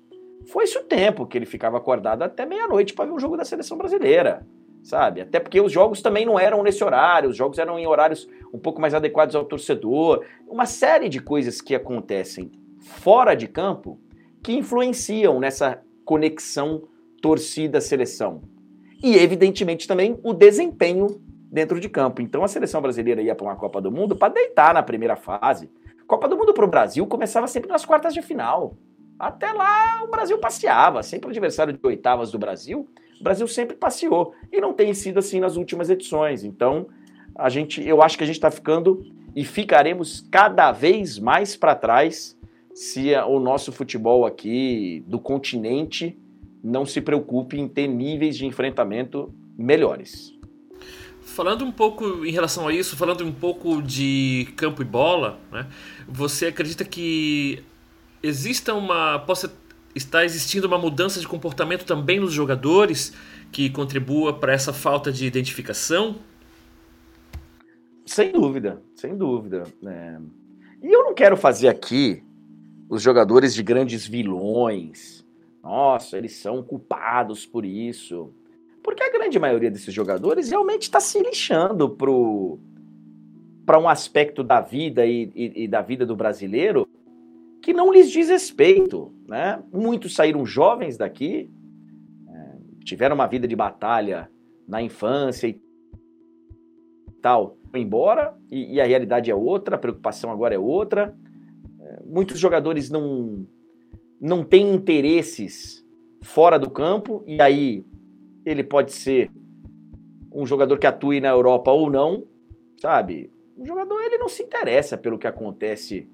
foi 0.46 0.66
esse 0.66 0.78
o 0.78 0.84
tempo 0.84 1.26
que 1.26 1.38
ele 1.38 1.46
ficava 1.46 1.78
acordado 1.78 2.22
até 2.24 2.46
meia-noite 2.46 2.94
para 2.94 3.06
ver 3.06 3.12
o 3.12 3.20
jogo 3.20 3.38
da 3.38 3.44
seleção 3.44 3.78
brasileira, 3.78 4.46
sabe? 4.84 5.22
Até 5.22 5.40
porque 5.40 5.60
os 5.60 5.72
jogos 5.72 6.02
também 6.02 6.26
não 6.26 6.40
eram 6.40 6.62
nesse 6.62 6.84
horário, 6.84 7.30
os 7.30 7.36
jogos 7.36 7.58
eram 7.58 7.80
em 7.80 7.88
horários 7.88 8.28
um 8.54 8.60
pouco 8.60 8.80
mais 8.80 8.94
adequados 8.94 9.36
ao 9.36 9.46
torcedor. 9.46 10.24
Uma 10.48 10.66
série 10.66 11.10
de 11.10 11.20
coisas 11.20 11.62
que 11.62 11.74
acontecem 11.74 12.52
fora 12.80 13.34
de 13.34 13.48
campo 13.48 14.00
que 14.44 14.54
influenciam 14.54 15.40
nessa 15.40 15.82
conexão 16.04 16.84
torcida-seleção. 17.22 18.44
E, 19.04 19.16
evidentemente, 19.16 19.88
também 19.88 20.20
o 20.24 20.34
desempenho 20.34 21.20
dentro 21.56 21.80
de 21.80 21.88
campo. 21.88 22.22
Então 22.22 22.44
a 22.44 22.50
seleção 22.50 22.82
brasileira 22.82 23.22
ia 23.22 23.34
para 23.34 23.46
uma 23.46 23.56
Copa 23.56 23.80
do 23.80 23.90
Mundo 23.90 24.14
para 24.14 24.34
deitar 24.34 24.74
na 24.74 24.84
primeira 24.84 25.16
fase. 25.16 25.72
Copa 26.06 26.28
do 26.28 26.36
Mundo 26.36 26.54
para 26.54 26.66
o 26.66 26.68
Brasil 26.68 27.08
começava 27.08 27.48
sempre 27.48 27.70
nas 27.70 27.86
quartas 27.86 28.14
de 28.14 28.22
final. 28.22 28.76
Até 29.18 29.54
lá 29.54 30.04
o 30.04 30.12
Brasil 30.12 30.38
passeava, 30.38 31.02
sempre 31.02 31.28
o 31.28 31.30
adversário 31.30 31.72
de 31.72 31.80
oitavas 31.82 32.30
do 32.30 32.38
Brasil, 32.38 32.86
o 33.22 33.24
Brasil 33.24 33.48
sempre 33.48 33.78
passeou. 33.78 34.34
E 34.52 34.60
não 34.60 34.74
tem 34.74 34.94
sido 34.94 35.18
assim 35.18 35.40
nas 35.40 35.56
últimas 35.56 35.90
edições. 35.90 36.44
Então, 36.44 36.88
a 37.34 37.48
gente, 37.48 37.82
eu 37.82 38.02
acho 38.02 38.18
que 38.18 38.26
a 38.26 38.28
gente 38.28 38.36
está 38.36 38.52
ficando 38.52 39.02
e 39.34 39.46
ficaremos 39.46 40.28
cada 40.30 40.74
vez 40.74 41.18
mais 41.18 41.56
para 41.56 41.74
trás 41.74 42.38
se 42.74 43.16
o 43.16 43.40
nosso 43.40 43.72
futebol 43.72 44.26
aqui 44.26 45.06
do 45.08 45.20
continente 45.20 46.20
não 46.62 46.86
se 46.86 47.00
preocupe 47.00 47.58
em 47.58 47.70
ter 47.70 47.88
níveis 47.88 48.36
de 48.36 48.46
enfrentamento 48.46 49.34
melhores. 49.58 50.35
Falando 51.26 51.66
um 51.66 51.72
pouco 51.72 52.24
em 52.26 52.32
relação 52.32 52.68
a 52.68 52.74
isso, 52.74 52.96
falando 52.96 53.26
um 53.26 53.32
pouco 53.32 53.82
de 53.82 54.48
campo 54.56 54.82
e 54.82 54.86
bola, 54.86 55.40
né, 55.52 55.68
você 56.08 56.46
acredita 56.46 56.86
que 56.86 57.64
exista 58.22 58.74
uma 58.74 59.20
possa 59.20 59.52
estar 59.96 60.24
existindo 60.24 60.68
uma 60.68 60.78
mudança 60.78 61.20
de 61.20 61.28
comportamento 61.28 61.86
também 61.86 62.20
nos 62.20 62.32
jogadores 62.32 63.14
que 63.52 63.70
contribua 63.70 64.34
para 64.34 64.54
essa 64.54 64.72
falta 64.72 65.12
de 65.12 65.26
identificação? 65.26 66.18
Sem 68.06 68.32
dúvida, 68.32 68.82
sem 68.94 69.18
dúvida. 69.18 69.64
É... 69.84 70.18
E 70.84 70.94
eu 70.94 71.04
não 71.04 71.14
quero 71.14 71.36
fazer 71.36 71.70
aqui 71.70 72.24
os 72.88 73.02
jogadores 73.02 73.54
de 73.54 73.64
grandes 73.64 74.06
vilões. 74.06 75.26
Nossa, 75.64 76.18
eles 76.18 76.36
são 76.38 76.62
culpados 76.62 77.46
por 77.46 77.66
isso. 77.66 78.32
Porque 78.86 79.02
a 79.02 79.12
grande 79.12 79.40
maioria 79.40 79.72
desses 79.72 79.92
jogadores 79.92 80.52
realmente 80.52 80.84
está 80.84 81.00
se 81.00 81.20
lixando 81.20 81.90
para 83.66 83.80
um 83.80 83.90
aspecto 83.90 84.44
da 84.44 84.62
vida 84.62 85.04
e, 85.08 85.32
e, 85.36 85.64
e, 85.64 85.68
da 85.68 85.82
vida 85.82 86.06
do 86.06 86.16
brasileiro 86.16 86.88
que 87.64 87.74
não 87.74 87.92
lhes 87.92 88.12
diz 88.12 88.30
respeito. 88.30 89.12
Né? 89.28 89.60
Muitos 89.74 90.14
saíram 90.14 90.46
jovens 90.46 90.98
daqui, 90.98 91.50
é, 92.30 92.58
tiveram 92.84 93.16
uma 93.16 93.26
vida 93.26 93.48
de 93.48 93.56
batalha 93.56 94.30
na 94.68 94.84
infância 94.84 95.48
e 95.48 95.60
tal, 97.24 97.58
embora, 97.74 98.38
e, 98.52 98.76
e, 98.76 98.80
a 98.82 98.86
realidade 98.86 99.32
é 99.32 99.36
outra, 99.36 99.78
a 99.78 99.80
preocupação 99.80 100.30
agora 100.32 100.54
é 100.54 100.60
outra. 100.60 101.18
É, 101.82 102.04
muitos 102.06 102.38
jogadores 102.38 102.92
não, 102.92 103.48
não 104.22 104.44
têm 104.44 104.76
interesses 104.76 105.84
fora 106.22 106.60
do 106.60 106.70
campo, 106.70 107.24
e 107.26 107.42
aí 107.42 107.84
ele 108.46 108.64
pode 108.64 108.94
ser 108.94 109.32
um 110.32 110.46
jogador 110.46 110.78
que 110.78 110.86
atue 110.86 111.20
na 111.20 111.30
Europa 111.30 111.72
ou 111.72 111.90
não, 111.90 112.26
sabe? 112.80 113.32
O 113.58 113.66
jogador 113.66 114.02
ele 114.02 114.18
não 114.18 114.28
se 114.28 114.44
interessa 114.44 114.98
pelo 114.98 115.18
que 115.18 115.28
acontece 115.28 116.10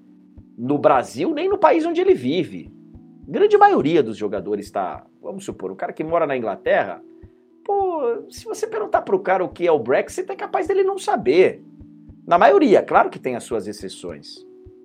no 0.56 0.78
Brasil 0.78 1.34
nem 1.34 1.48
no 1.48 1.58
país 1.58 1.84
onde 1.84 2.00
ele 2.00 2.14
vive. 2.14 2.72
Grande 3.26 3.56
maioria 3.58 4.02
dos 4.02 4.16
jogadores 4.16 4.66
está, 4.66 5.04
vamos 5.20 5.44
supor, 5.44 5.70
o 5.70 5.76
cara 5.76 5.92
que 5.92 6.04
mora 6.04 6.26
na 6.26 6.36
Inglaterra, 6.36 7.02
pô, 7.64 8.24
se 8.30 8.44
você 8.44 8.66
perguntar 8.66 9.02
para 9.02 9.16
o 9.16 9.20
cara 9.20 9.44
o 9.44 9.48
que 9.48 9.66
é 9.66 9.72
o 9.72 9.78
Brexit, 9.78 10.30
é 10.30 10.36
capaz 10.36 10.66
dele 10.66 10.84
não 10.84 10.98
saber. 10.98 11.62
Na 12.26 12.38
maioria, 12.38 12.82
claro 12.82 13.10
que 13.10 13.18
tem 13.18 13.34
as 13.34 13.44
suas 13.44 13.66
exceções. 13.66 14.34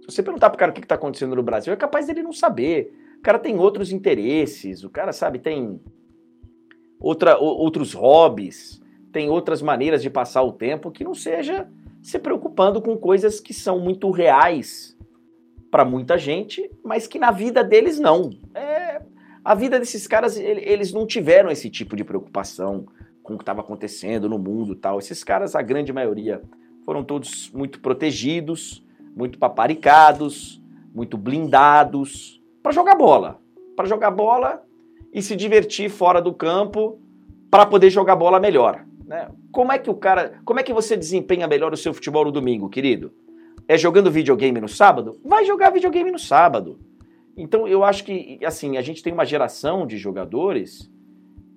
Se 0.01 0.15
você 0.15 0.23
perguntar 0.23 0.49
para 0.49 0.55
o 0.55 0.59
cara 0.59 0.71
o 0.71 0.73
que 0.73 0.81
está 0.81 0.95
acontecendo 0.95 1.35
no 1.35 1.43
Brasil, 1.43 1.71
é 1.71 1.75
capaz 1.75 2.07
dele 2.07 2.23
não 2.23 2.33
saber. 2.33 2.93
O 3.19 3.21
cara 3.21 3.37
tem 3.37 3.57
outros 3.59 3.91
interesses, 3.91 4.83
o 4.83 4.89
cara, 4.89 5.11
sabe, 5.11 5.37
tem 5.37 5.79
outra, 6.99 7.37
outros 7.37 7.93
hobbies, 7.93 8.81
tem 9.11 9.29
outras 9.29 9.61
maneiras 9.61 10.01
de 10.01 10.09
passar 10.09 10.43
o 10.43 10.51
tempo 10.51 10.91
que 10.91 11.03
não 11.03 11.13
seja 11.13 11.67
se 12.01 12.19
preocupando 12.19 12.81
com 12.81 12.95
coisas 12.97 13.39
que 13.39 13.53
são 13.53 13.79
muito 13.79 14.09
reais 14.11 14.97
para 15.71 15.83
muita 15.83 16.17
gente, 16.17 16.69
mas 16.83 17.07
que 17.07 17.19
na 17.19 17.31
vida 17.31 17.63
deles 17.63 17.99
não. 17.99 18.29
É, 18.53 19.01
a 19.43 19.55
vida 19.55 19.79
desses 19.79 20.07
caras, 20.07 20.37
eles 20.37 20.93
não 20.93 21.05
tiveram 21.05 21.49
esse 21.49 21.69
tipo 21.69 21.95
de 21.95 22.03
preocupação 22.03 22.85
com 23.23 23.33
o 23.33 23.37
que 23.37 23.43
estava 23.43 23.61
acontecendo 23.61 24.29
no 24.29 24.39
mundo 24.39 24.75
tal. 24.75 24.99
Esses 24.99 25.23
caras, 25.23 25.55
a 25.55 25.61
grande 25.61 25.91
maioria, 25.91 26.41
foram 26.85 27.03
todos 27.03 27.51
muito 27.51 27.81
protegidos, 27.81 28.85
muito 29.15 29.37
paparicados, 29.37 30.61
muito 30.93 31.17
blindados 31.17 32.41
para 32.63 32.71
jogar 32.71 32.95
bola. 32.95 33.41
Para 33.75 33.85
jogar 33.85 34.11
bola 34.11 34.66
e 35.13 35.21
se 35.21 35.35
divertir 35.35 35.89
fora 35.89 36.21
do 36.21 36.33
campo 36.33 36.99
para 37.49 37.65
poder 37.65 37.89
jogar 37.89 38.15
bola 38.15 38.39
melhor. 38.39 38.85
Né? 39.05 39.29
Como 39.51 39.71
é 39.71 39.79
que 39.79 39.89
o 39.89 39.95
cara, 39.95 40.39
como 40.43 40.59
é 40.59 40.63
que 40.63 40.73
você 40.73 40.97
desempenha 40.97 41.47
melhor 41.47 41.73
o 41.73 41.77
seu 41.77 41.93
futebol 41.93 42.25
no 42.25 42.31
domingo, 42.31 42.69
querido? 42.69 43.13
É 43.67 43.77
jogando 43.77 44.11
videogame 44.11 44.59
no 44.59 44.67
sábado? 44.67 45.19
Vai 45.23 45.45
jogar 45.45 45.71
videogame 45.71 46.11
no 46.11 46.19
sábado. 46.19 46.79
Então 47.35 47.67
eu 47.67 47.83
acho 47.83 48.03
que 48.03 48.39
assim 48.43 48.77
a 48.77 48.81
gente 48.81 49.03
tem 49.03 49.13
uma 49.13 49.25
geração 49.25 49.85
de 49.85 49.97
jogadores 49.97 50.91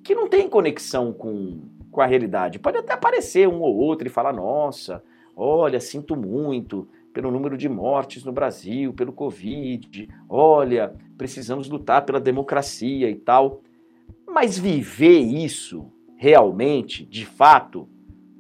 que 0.05 0.15
não 0.15 0.29
tem 0.29 0.49
conexão 0.49 1.13
com, 1.13 1.63
com 1.91 2.01
a 2.01 2.07
realidade. 2.07 2.59
Pode 2.59 2.79
até 2.79 2.93
aparecer 2.93 3.49
um 3.49 3.61
ou 3.61 3.77
outro 3.77 4.07
e 4.07 4.11
falar: 4.11 4.33
nossa, 4.33 5.03
olha, 5.37 5.81
sinto 5.81 6.15
muito, 6.15 6.87
pelo 7.13 7.31
número 7.31 7.57
de 7.57 7.69
mortes 7.69 8.25
no 8.25 8.33
Brasil, 8.33 8.93
pelo 8.93 9.13
Covid, 9.13 10.09
olha, 10.29 10.95
precisamos 11.21 11.69
lutar 11.69 12.07
pela 12.07 12.19
democracia 12.19 13.11
e 13.11 13.15
tal. 13.15 13.61
Mas 14.27 14.59
viver 14.59 15.19
isso 15.19 15.93
realmente, 16.17 17.05
de 17.05 17.27
fato, 17.27 17.87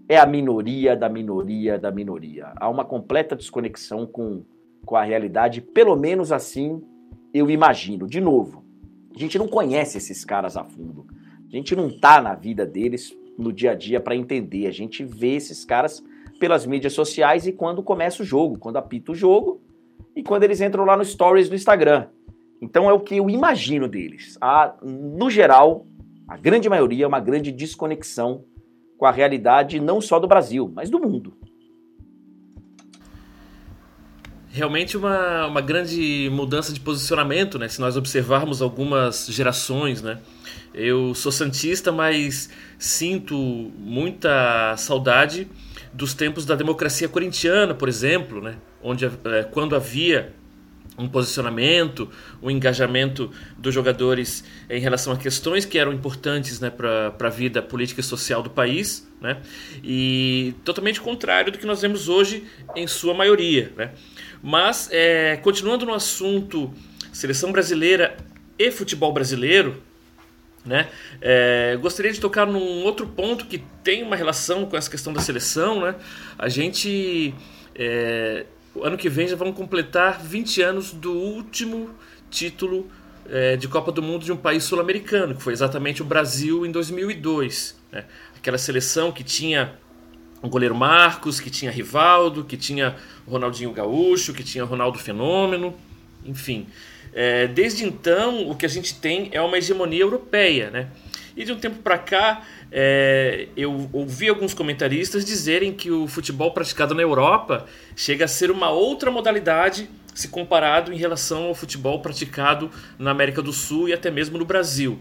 é 0.09 0.17
a 0.17 0.25
minoria 0.25 0.97
da 0.97 1.07
minoria 1.07 1.79
da 1.79 1.91
minoria. 1.91 2.55
Há 2.57 2.71
uma 2.71 2.83
completa 2.83 3.37
desconexão 3.37 4.07
com, 4.07 4.45
com 4.87 4.97
a 4.97 5.03
realidade, 5.03 5.61
pelo 5.61 5.95
menos 5.95 6.33
assim 6.33 6.83
eu 7.35 7.51
imagino. 7.51 8.07
De 8.07 8.19
novo, 8.19 8.65
a 9.15 9.19
gente 9.19 9.39
não 9.39 9.47
conhece 9.47 9.99
esses 9.99 10.25
caras 10.25 10.57
a 10.57 10.65
fundo. 10.65 11.07
A 11.47 11.55
gente 11.55 11.77
não 11.77 11.91
tá 11.91 12.19
na 12.19 12.35
vida 12.35 12.65
deles 12.65 13.15
no 13.37 13.53
dia 13.53 13.73
a 13.73 13.75
dia 13.75 14.01
para 14.01 14.17
entender. 14.17 14.67
A 14.67 14.73
gente 14.73 15.05
vê 15.05 15.35
esses 15.35 15.67
caras 15.67 16.03
pelas 16.39 16.65
mídias 16.65 16.95
sociais 16.95 17.47
e 17.47 17.53
quando 17.53 17.83
começa 17.83 18.23
o 18.23 18.27
jogo, 18.27 18.59
quando 18.59 18.79
apita 18.79 19.13
o 19.13 19.15
jogo 19.15 19.61
e 20.17 20.23
quando 20.23 20.45
eles 20.45 20.63
entram 20.63 20.87
lá 20.87 20.97
no 20.97 21.05
Stories 21.05 21.51
do 21.51 21.55
Instagram. 21.55 22.09
Então 22.61 22.89
é 22.89 22.93
o 22.93 23.01
que 23.01 23.17
eu 23.17 23.31
imagino 23.31 23.89
deles. 23.89 24.37
Há, 24.41 24.75
no 24.83 25.31
geral, 25.31 25.87
a 26.29 26.37
grande 26.37 26.69
maioria 26.69 27.05
é 27.05 27.09
uma 27.09 27.21
grande 27.21 27.51
desconexão 27.51 28.45
com 28.99 29.07
a 29.07 29.11
realidade 29.11 29.81
não 29.81 30.01
só 30.01 30.19
do 30.19 30.29
Brasil, 30.29 30.71
mas 30.75 30.91
do 30.91 31.01
mundo. 31.01 31.35
Realmente 34.53 34.97
uma, 34.97 35.47
uma 35.47 35.61
grande 35.61 36.29
mudança 36.33 36.73
de 36.73 36.81
posicionamento, 36.81 37.59
né? 37.59 37.69
Se 37.69 37.81
nós 37.81 37.97
observarmos 37.97 38.61
algumas 38.61 39.27
gerações, 39.29 40.03
né? 40.03 40.19
Eu 40.75 41.15
sou 41.15 41.31
santista, 41.31 41.93
mas 41.93 42.51
sinto 42.79 43.37
muita 43.79 44.77
saudade 44.77 45.49
dos 45.93 46.15
tempos 46.15 46.45
da 46.45 46.55
democracia 46.55 47.09
corintiana, 47.09 47.75
por 47.75 47.89
exemplo, 47.89 48.41
né? 48.41 48.57
onde 48.83 49.05
é, 49.05 49.43
quando 49.51 49.77
havia 49.77 50.33
um 51.01 51.09
posicionamento, 51.09 52.09
um 52.43 52.51
engajamento 52.51 53.31
dos 53.57 53.75
jogadores 53.75 54.45
em 54.69 54.81
relação 54.81 55.13
a 55.13 55.17
questões 55.17 55.65
que 55.65 55.79
eram 55.79 55.93
importantes 55.93 56.61
né, 56.61 56.71
para 56.71 57.15
a 57.19 57.31
vida 57.31 57.63
política 57.63 58.01
e 58.01 58.05
social 58.05 58.43
do 58.43 58.51
país, 58.51 59.09
né, 59.21 59.39
e 59.83 60.55
totalmente 60.65 61.01
contrário 61.01 61.53
do 61.53 61.59
que 61.59 61.67
nós 61.67 61.83
vemos 61.83 62.09
hoje 62.09 62.45
em 62.77 62.87
sua 62.87 63.15
maioria. 63.15 63.73
Né. 63.77 63.91
Mas, 64.43 64.89
é, 64.93 65.37
continuando 65.37 65.85
no 65.87 65.95
assunto 65.95 66.73
seleção 67.13 67.53
brasileira 67.53 68.17
e 68.59 68.71
futebol 68.71 69.13
brasileiro, 69.13 69.83
né? 70.65 70.89
É, 71.21 71.79
gostaria 71.81 72.13
de 72.13 72.21
tocar 72.21 72.47
num 72.47 72.85
outro 72.85 73.07
ponto 73.07 73.47
que 73.47 73.65
tem 73.83 74.03
uma 74.03 74.15
relação 74.15 74.67
com 74.67 74.77
essa 74.77 74.91
questão 74.91 75.13
da 75.13 75.21
seleção. 75.21 75.81
Né? 75.81 75.95
A 76.39 76.49
gente, 76.49 77.35
é, 77.75 78.45
o 78.60 78.60
ano 78.77 78.97
que 78.97 79.09
vem, 79.09 79.27
já 79.27 79.37
vamos 79.37 79.57
completar 79.57 80.21
20 80.21 80.63
anos 80.63 80.93
do 80.93 81.13
último 81.13 81.91
título 82.31 82.89
é, 83.29 83.57
de 83.57 83.69
Copa 83.69 83.91
do 83.91 84.03
Mundo 84.03 84.25
de 84.25 84.33
um 84.33 84.37
país 84.37 84.65
sul-americano, 84.65 85.35
que 85.35 85.43
foi 85.43 85.53
exatamente 85.53 86.03
o 86.03 86.05
Brasil 86.05 86.65
em 86.65 86.71
2002. 86.71 87.77
Né? 87.93 88.05
Aquela 88.37 88.59
seleção 88.59 89.13
que 89.13 89.25
tinha 89.25 89.75
o 90.43 90.49
goleiro 90.49 90.75
Marcos, 90.75 91.41
que 91.41 91.51
tinha 91.51 91.71
Rivaldo, 91.71 92.45
que 92.45 92.57
tinha 92.57 92.97
Ronaldinho 93.27 93.73
Gaúcho, 93.73 94.33
que 94.33 94.43
tinha 94.43 94.65
Ronaldo 94.65 94.99
Fenômeno, 94.99 95.75
enfim. 96.25 96.67
É, 97.13 97.47
desde 97.47 97.85
então, 97.85 98.49
o 98.49 98.55
que 98.55 98.65
a 98.65 98.69
gente 98.69 98.95
tem 98.95 99.29
é 99.33 99.41
uma 99.41 99.59
hegemonia 99.59 100.01
europeia, 100.01 100.71
né? 100.71 100.89
E 101.41 101.45
de 101.47 101.53
um 101.53 101.59
tempo 101.59 101.79
para 101.79 101.97
cá, 101.97 102.43
é, 102.71 103.49
eu 103.57 103.89
ouvi 103.95 104.29
alguns 104.29 104.53
comentaristas 104.53 105.25
dizerem 105.25 105.73
que 105.73 105.91
o 105.91 106.07
futebol 106.07 106.53
praticado 106.53 106.95
na 106.95 107.01
Europa 107.01 107.65
chega 107.97 108.27
a 108.27 108.29
ser 108.29 108.51
uma 108.51 108.69
outra 108.69 109.11
modalidade 109.11 109.89
se 110.15 110.29
comparado 110.29 110.93
em 110.93 110.99
relação 110.99 111.45
ao 111.45 111.55
futebol 111.55 112.03
praticado 112.03 112.71
na 112.99 113.11
América 113.11 113.41
do 113.41 113.55
Sul 113.55 113.89
e 113.89 113.95
até 113.95 114.11
mesmo 114.11 114.37
no 114.37 114.45
Brasil. 114.45 115.01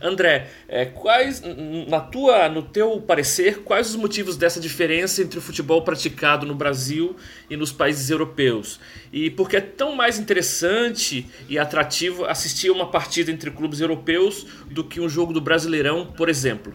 André, 0.00 0.48
é, 0.66 0.86
quais, 0.86 1.42
na 1.88 2.00
tua, 2.00 2.48
no 2.48 2.62
teu 2.62 3.00
parecer, 3.00 3.62
quais 3.62 3.90
os 3.90 3.96
motivos 3.96 4.36
dessa 4.36 4.58
diferença 4.58 5.22
entre 5.22 5.38
o 5.38 5.42
futebol 5.42 5.82
praticado 5.82 6.46
no 6.46 6.54
Brasil 6.54 7.16
e 7.48 7.56
nos 7.56 7.70
países 7.70 8.08
europeus? 8.08 8.80
E 9.12 9.30
por 9.30 9.48
que 9.48 9.56
é 9.56 9.60
tão 9.60 9.94
mais 9.94 10.18
interessante 10.18 11.28
e 11.48 11.58
atrativo 11.58 12.24
assistir 12.24 12.70
uma 12.70 12.90
partida 12.90 13.30
entre 13.30 13.50
clubes 13.50 13.80
europeus 13.80 14.46
do 14.70 14.82
que 14.82 15.00
um 15.00 15.08
jogo 15.08 15.32
do 15.32 15.40
Brasileirão, 15.40 16.06
por 16.06 16.28
exemplo? 16.28 16.72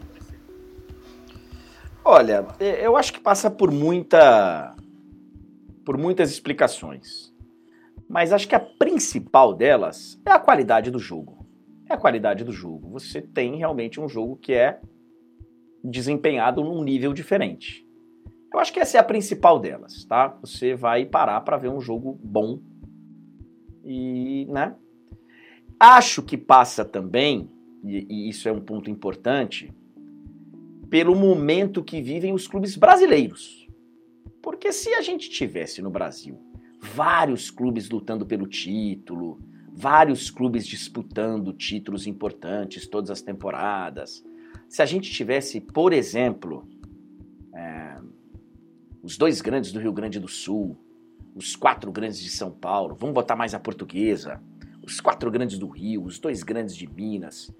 Olha, 2.03 2.45
é, 2.59 2.85
eu 2.85 2.95
acho 2.95 3.11
que 3.11 3.19
passa 3.19 3.49
por 3.49 3.71
muita, 3.71 4.75
por 5.83 5.97
muitas 5.97 6.29
explicações, 6.29 7.33
mas 8.07 8.31
acho 8.31 8.47
que 8.47 8.53
a 8.53 8.59
principal 8.59 9.51
delas 9.51 10.21
é 10.23 10.31
a 10.31 10.37
qualidade 10.37 10.91
do 10.91 10.99
jogo 10.99 11.44
é 11.88 11.93
a 11.93 11.98
qualidade 11.98 12.43
do 12.43 12.52
jogo. 12.52 12.89
Você 12.89 13.21
tem 13.21 13.58
realmente 13.58 14.00
um 14.00 14.08
jogo 14.08 14.36
que 14.36 14.54
é 14.54 14.80
desempenhado 15.84 16.63
num 16.63 16.84
nível 16.84 17.13
diferente. 17.13 17.86
Eu 18.52 18.60
acho 18.60 18.71
que 18.71 18.80
essa 18.80 18.98
é 18.98 19.00
a 19.00 19.04
principal 19.04 19.60
delas, 19.60 20.06
tá? 20.06 20.30
Você 20.41 20.74
vai 20.74 21.06
parar 21.06 21.41
para 21.41 21.58
ver 21.58 21.69
um 21.69 21.82
jogo 21.82 22.19
bom 22.24 22.60
e, 23.84 24.45
né? 24.50 24.76
Acho 25.80 26.24
que 26.24 26.38
passa 26.38 26.84
também, 26.86 27.50
e, 27.84 28.08
e 28.10 28.30
isso 28.30 28.48
é 28.48 28.52
um 28.52 28.62
ponto 28.62 28.89
importante, 28.89 29.74
pelo 30.89 31.15
momento 31.15 31.84
que 31.84 32.02
vivem 32.02 32.34
os 32.34 32.48
clubes 32.48 32.76
brasileiros. 32.76 33.67
Porque 34.41 34.71
se 34.71 34.93
a 34.93 35.02
gente 35.02 35.30
tivesse 35.30 35.82
no 35.82 35.89
Brasil 35.89 36.39
vários 36.80 37.52
clubes 37.52 37.89
lutando 37.89 38.26
pelo 38.26 38.48
título, 38.48 39.39
vários 39.75 40.31
clubes 40.31 40.65
disputando 40.65 41.51
títulos 41.51 42.07
importantes 42.07 42.88
todas 42.88 43.11
as 43.11 43.21
temporadas. 43.21 44.23
Se 44.69 44.81
a 44.81 44.85
gente 44.85 45.11
tivesse, 45.11 45.59
por 45.59 45.91
exemplo, 45.91 46.65
é, 47.53 47.97
os 49.03 49.17
dois 49.17 49.41
grandes 49.41 49.73
do 49.73 49.79
Rio 49.79 49.91
Grande 49.91 50.17
do 50.17 50.29
Sul, 50.29 50.77
os 51.35 51.57
quatro 51.57 51.91
grandes 51.91 52.19
de 52.19 52.29
São 52.29 52.49
Paulo, 52.51 52.95
vamos 52.97 53.13
botar 53.13 53.35
mais 53.35 53.53
a 53.53 53.59
portuguesa, 53.59 54.41
os 54.81 55.01
quatro 55.01 55.29
grandes 55.29 55.59
do 55.59 55.67
Rio, 55.67 56.05
os 56.05 56.19
dois 56.19 56.41
grandes 56.41 56.73
de 56.73 56.88
Minas, 56.88 57.53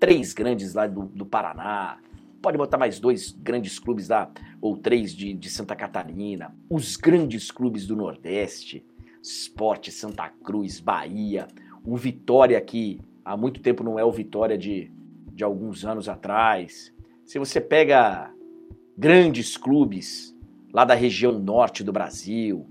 três 0.00 0.34
grandes 0.34 0.74
lá 0.74 0.88
do, 0.88 1.04
do 1.04 1.24
Paraná, 1.24 2.00
pode 2.42 2.58
botar 2.58 2.78
mais 2.78 2.98
dois 2.98 3.30
grandes 3.30 3.78
clubes 3.78 4.08
lá, 4.08 4.28
ou 4.60 4.76
três 4.76 5.14
de, 5.14 5.32
de 5.32 5.48
Santa 5.48 5.76
Catarina, 5.76 6.52
os 6.68 6.96
grandes 6.96 7.52
clubes 7.52 7.86
do 7.86 7.94
Nordeste, 7.94 8.84
Esporte, 9.30 9.90
Santa 9.90 10.28
Cruz, 10.28 10.80
Bahia, 10.80 11.48
o 11.84 11.96
Vitória 11.96 12.60
que 12.60 13.00
há 13.24 13.36
muito 13.36 13.60
tempo 13.60 13.82
não 13.82 13.98
é 13.98 14.04
o 14.04 14.12
Vitória 14.12 14.58
de, 14.58 14.92
de 15.32 15.42
alguns 15.42 15.84
anos 15.84 16.08
atrás. 16.08 16.92
Se 17.24 17.38
você 17.38 17.60
pega 17.60 18.30
grandes 18.96 19.56
clubes 19.56 20.36
lá 20.72 20.84
da 20.84 20.94
região 20.94 21.38
norte 21.38 21.82
do 21.82 21.92
Brasil, 21.92 22.66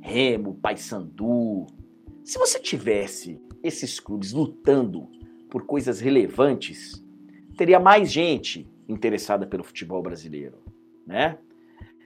Remo, 0.00 0.54
Paysandu, 0.56 1.66
se 2.22 2.38
você 2.38 2.58
tivesse 2.58 3.40
esses 3.62 3.98
clubes 3.98 4.32
lutando 4.32 5.08
por 5.48 5.64
coisas 5.64 6.00
relevantes, 6.00 7.02
teria 7.56 7.80
mais 7.80 8.12
gente 8.12 8.70
interessada 8.86 9.46
pelo 9.46 9.64
futebol 9.64 10.02
brasileiro, 10.02 10.58
né? 11.06 11.38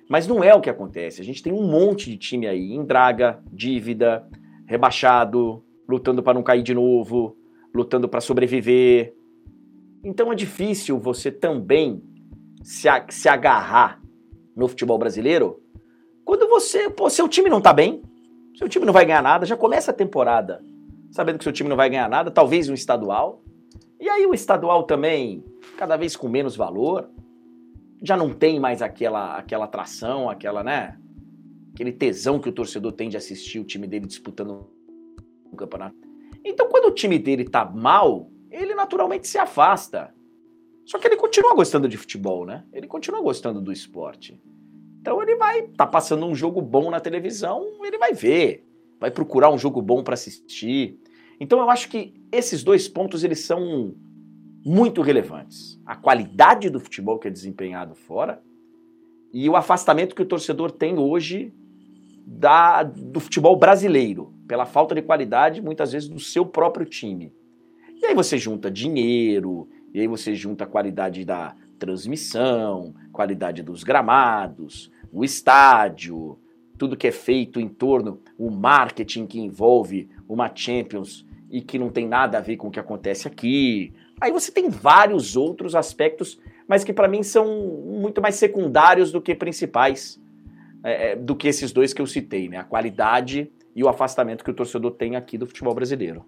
Mas 0.08 0.26
não 0.26 0.42
é 0.42 0.54
o 0.54 0.60
que 0.60 0.70
acontece. 0.70 1.20
A 1.20 1.24
gente 1.24 1.42
tem 1.42 1.52
um 1.52 1.66
monte 1.66 2.10
de 2.10 2.16
time 2.16 2.46
aí 2.46 2.72
em 2.72 2.84
draga, 2.84 3.42
dívida, 3.52 4.26
rebaixado, 4.66 5.62
lutando 5.88 6.22
para 6.22 6.34
não 6.34 6.42
cair 6.42 6.62
de 6.62 6.74
novo, 6.74 7.36
lutando 7.74 8.08
para 8.08 8.20
sobreviver. 8.20 9.14
Então 10.02 10.32
é 10.32 10.34
difícil 10.34 10.98
você 10.98 11.30
também 11.30 12.02
se, 12.62 12.88
se 13.10 13.28
agarrar 13.28 14.00
no 14.56 14.66
futebol 14.68 14.98
brasileiro 14.98 15.62
quando 16.24 16.48
você, 16.48 16.90
pô, 16.90 17.08
seu 17.08 17.26
time 17.26 17.48
não 17.48 17.60
tá 17.60 17.72
bem, 17.72 18.02
seu 18.56 18.68
time 18.68 18.84
não 18.84 18.92
vai 18.92 19.06
ganhar 19.06 19.22
nada, 19.22 19.46
já 19.46 19.56
começa 19.56 19.90
a 19.90 19.94
temporada 19.94 20.62
sabendo 21.10 21.38
que 21.38 21.44
seu 21.44 21.52
time 21.52 21.68
não 21.68 21.76
vai 21.76 21.88
ganhar 21.88 22.08
nada, 22.08 22.30
talvez 22.30 22.68
um 22.68 22.74
estadual. 22.74 23.42
E 24.00 24.08
aí 24.08 24.26
o 24.26 24.34
estadual 24.34 24.84
também 24.84 25.44
cada 25.76 25.96
vez 25.96 26.14
com 26.16 26.28
menos 26.28 26.56
valor 26.56 27.08
já 28.02 28.16
não 28.16 28.32
tem 28.32 28.60
mais 28.60 28.82
aquela, 28.82 29.36
aquela 29.36 29.64
atração, 29.64 30.28
aquela, 30.28 30.62
né? 30.62 30.98
Aquele 31.74 31.92
tesão 31.92 32.38
que 32.38 32.48
o 32.48 32.52
torcedor 32.52 32.92
tem 32.92 33.08
de 33.08 33.16
assistir 33.16 33.58
o 33.58 33.64
time 33.64 33.86
dele 33.86 34.06
disputando 34.06 34.70
o 35.50 35.56
campeonato. 35.56 35.96
Então, 36.44 36.68
quando 36.68 36.86
o 36.86 36.94
time 36.94 37.18
dele 37.18 37.44
tá 37.44 37.64
mal, 37.64 38.30
ele 38.50 38.74
naturalmente 38.74 39.28
se 39.28 39.38
afasta. 39.38 40.12
Só 40.84 40.98
que 40.98 41.06
ele 41.06 41.16
continua 41.16 41.54
gostando 41.54 41.88
de 41.88 41.96
futebol, 41.96 42.46
né? 42.46 42.64
Ele 42.72 42.86
continua 42.86 43.20
gostando 43.20 43.60
do 43.60 43.70
esporte. 43.70 44.40
Então 45.00 45.22
ele 45.22 45.36
vai, 45.36 45.62
tá 45.68 45.86
passando 45.86 46.26
um 46.26 46.34
jogo 46.34 46.60
bom 46.60 46.90
na 46.90 47.00
televisão, 47.00 47.66
ele 47.84 47.98
vai 47.98 48.12
ver, 48.12 48.66
vai 48.98 49.10
procurar 49.10 49.50
um 49.50 49.58
jogo 49.58 49.80
bom 49.80 50.02
para 50.02 50.14
assistir. 50.14 50.98
Então 51.38 51.60
eu 51.60 51.70
acho 51.70 51.88
que 51.88 52.14
esses 52.32 52.64
dois 52.64 52.88
pontos 52.88 53.22
eles 53.22 53.40
são 53.40 53.94
muito 54.64 55.02
relevantes. 55.02 55.80
A 55.86 55.96
qualidade 55.96 56.70
do 56.70 56.80
futebol 56.80 57.18
que 57.18 57.28
é 57.28 57.30
desempenhado 57.30 57.94
fora 57.94 58.42
e 59.32 59.48
o 59.48 59.56
afastamento 59.56 60.14
que 60.14 60.22
o 60.22 60.26
torcedor 60.26 60.70
tem 60.70 60.98
hoje 60.98 61.52
da, 62.26 62.82
do 62.82 63.20
futebol 63.20 63.56
brasileiro, 63.56 64.34
pela 64.46 64.66
falta 64.66 64.94
de 64.94 65.02
qualidade, 65.02 65.62
muitas 65.62 65.92
vezes, 65.92 66.08
do 66.08 66.20
seu 66.20 66.44
próprio 66.44 66.84
time. 66.84 67.32
E 68.00 68.06
aí 68.06 68.14
você 68.14 68.38
junta 68.38 68.70
dinheiro, 68.70 69.68
e 69.92 70.00
aí 70.00 70.06
você 70.06 70.34
junta 70.34 70.64
a 70.64 70.66
qualidade 70.66 71.24
da 71.24 71.54
transmissão, 71.78 72.94
qualidade 73.12 73.62
dos 73.62 73.82
gramados, 73.82 74.90
o 75.12 75.24
estádio, 75.24 76.38
tudo 76.76 76.96
que 76.96 77.06
é 77.06 77.12
feito 77.12 77.60
em 77.60 77.68
torno, 77.68 78.20
o 78.36 78.50
marketing 78.50 79.26
que 79.26 79.40
envolve 79.40 80.08
uma 80.28 80.50
Champions 80.54 81.26
e 81.50 81.60
que 81.60 81.78
não 81.78 81.90
tem 81.90 82.06
nada 82.06 82.38
a 82.38 82.40
ver 82.40 82.56
com 82.56 82.68
o 82.68 82.70
que 82.70 82.80
acontece 82.80 83.26
aqui, 83.26 83.92
Aí 84.20 84.32
você 84.32 84.50
tem 84.50 84.68
vários 84.68 85.36
outros 85.36 85.74
aspectos, 85.74 86.38
mas 86.66 86.82
que 86.82 86.92
para 86.92 87.08
mim 87.08 87.22
são 87.22 87.46
muito 87.84 88.20
mais 88.20 88.34
secundários 88.34 89.12
do 89.12 89.20
que 89.20 89.34
principais, 89.34 90.20
é, 90.82 91.10
é, 91.10 91.16
do 91.16 91.36
que 91.36 91.46
esses 91.46 91.72
dois 91.72 91.92
que 91.92 92.02
eu 92.02 92.06
citei, 92.06 92.48
né? 92.48 92.56
A 92.58 92.64
qualidade 92.64 93.50
e 93.74 93.84
o 93.84 93.88
afastamento 93.88 94.42
que 94.42 94.50
o 94.50 94.54
torcedor 94.54 94.92
tem 94.92 95.14
aqui 95.14 95.38
do 95.38 95.46
futebol 95.46 95.74
brasileiro. 95.74 96.24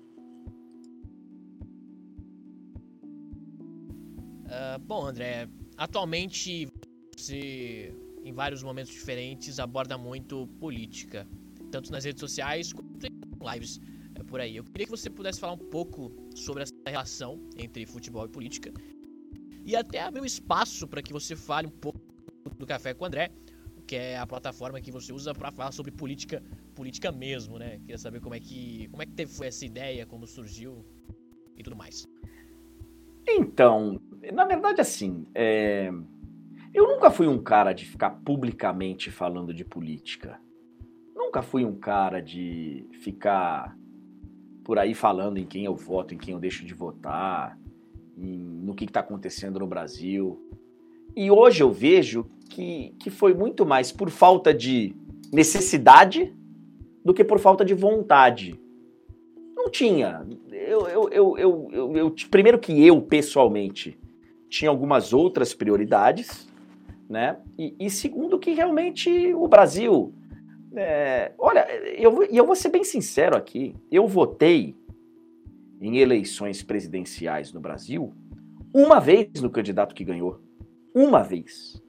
Uh, 4.46 4.78
bom, 4.80 5.06
André, 5.06 5.48
atualmente 5.76 6.68
você, 7.16 7.92
em 8.24 8.32
vários 8.32 8.62
momentos 8.62 8.92
diferentes, 8.92 9.58
aborda 9.58 9.98
muito 9.98 10.46
política, 10.60 11.26
tanto 11.72 11.90
nas 11.90 12.04
redes 12.04 12.20
sociais 12.20 12.72
quanto 12.72 13.04
em 13.04 13.10
lives 13.52 13.80
é 14.20 14.24
por 14.24 14.40
aí. 14.40 14.56
Eu 14.56 14.64
queria 14.64 14.86
que 14.86 14.90
você 14.90 15.10
pudesse 15.10 15.40
falar 15.40 15.54
um 15.54 15.58
pouco 15.58 16.12
sobre 16.34 16.62
essa 16.62 16.74
relação 16.86 17.40
entre 17.56 17.86
futebol 17.86 18.24
e 18.26 18.28
política 18.28 18.72
e 19.64 19.76
até 19.76 20.00
abrir 20.00 20.20
um 20.20 20.24
espaço 20.24 20.86
para 20.86 21.02
que 21.02 21.12
você 21.12 21.36
fale 21.36 21.66
um 21.66 21.70
pouco 21.70 22.00
do 22.58 22.66
Café 22.66 22.94
com 22.94 23.04
o 23.04 23.06
André, 23.06 23.30
que 23.86 23.96
é 23.96 24.18
a 24.18 24.26
plataforma 24.26 24.80
que 24.80 24.90
você 24.90 25.12
usa 25.12 25.34
para 25.34 25.50
falar 25.50 25.72
sobre 25.72 25.90
política, 25.90 26.42
política 26.74 27.10
mesmo, 27.10 27.58
né? 27.58 27.78
Queria 27.80 27.98
saber 27.98 28.20
como 28.20 28.34
é 28.34 28.40
que, 28.40 28.88
como 28.88 29.02
é 29.02 29.06
que 29.06 29.12
teve 29.12 29.46
essa 29.46 29.64
ideia, 29.64 30.06
como 30.06 30.26
surgiu 30.26 30.84
e 31.56 31.62
tudo 31.62 31.76
mais. 31.76 32.06
Então, 33.28 34.00
na 34.32 34.44
verdade, 34.44 34.80
assim, 34.80 35.26
é... 35.34 35.90
eu 36.72 36.86
nunca 36.88 37.10
fui 37.10 37.26
um 37.26 37.42
cara 37.42 37.72
de 37.72 37.84
ficar 37.84 38.10
publicamente 38.10 39.10
falando 39.10 39.52
de 39.52 39.64
política. 39.64 40.40
Nunca 41.14 41.42
fui 41.42 41.64
um 41.64 41.78
cara 41.78 42.20
de 42.20 42.86
ficar 42.92 43.76
por 44.64 44.78
aí 44.78 44.94
falando 44.94 45.38
em 45.38 45.44
quem 45.44 45.64
eu 45.64 45.74
voto, 45.74 46.14
em 46.14 46.18
quem 46.18 46.34
eu 46.34 46.40
deixo 46.40 46.64
de 46.64 46.74
votar, 46.74 47.58
em, 48.16 48.38
no 48.38 48.74
que 48.74 48.84
está 48.84 49.00
acontecendo 49.00 49.58
no 49.58 49.66
Brasil. 49.66 50.40
E 51.16 51.30
hoje 51.30 51.62
eu 51.62 51.72
vejo 51.72 52.26
que, 52.48 52.94
que 52.98 53.10
foi 53.10 53.34
muito 53.34 53.64
mais 53.66 53.90
por 53.90 54.10
falta 54.10 54.52
de 54.52 54.94
necessidade 55.32 56.34
do 57.04 57.14
que 57.14 57.24
por 57.24 57.38
falta 57.38 57.64
de 57.64 57.74
vontade. 57.74 58.60
Não 59.54 59.70
tinha. 59.70 60.26
Eu, 60.50 60.88
eu, 60.88 61.38
eu, 61.38 61.94
eu, 61.94 62.14
primeiro 62.30 62.58
que 62.58 62.84
eu, 62.86 63.00
pessoalmente, 63.00 63.98
tinha 64.48 64.70
algumas 64.70 65.12
outras 65.12 65.54
prioridades, 65.54 66.48
né? 67.08 67.38
E, 67.58 67.74
e 67.78 67.90
segundo 67.90 68.38
que 68.38 68.52
realmente 68.52 69.34
o 69.34 69.46
Brasil 69.48 70.14
é, 70.74 71.32
olha, 71.38 71.66
eu, 71.96 72.22
eu 72.24 72.46
vou 72.46 72.54
ser 72.54 72.68
bem 72.68 72.84
sincero 72.84 73.36
aqui. 73.36 73.74
Eu 73.90 74.06
votei 74.06 74.76
em 75.80 75.98
eleições 75.98 76.62
presidenciais 76.62 77.52
no 77.52 77.60
Brasil 77.60 78.12
uma 78.72 79.00
vez 79.00 79.40
no 79.40 79.50
candidato 79.50 79.94
que 79.94 80.04
ganhou. 80.04 80.40
Uma 80.94 81.22
vez. 81.22 81.82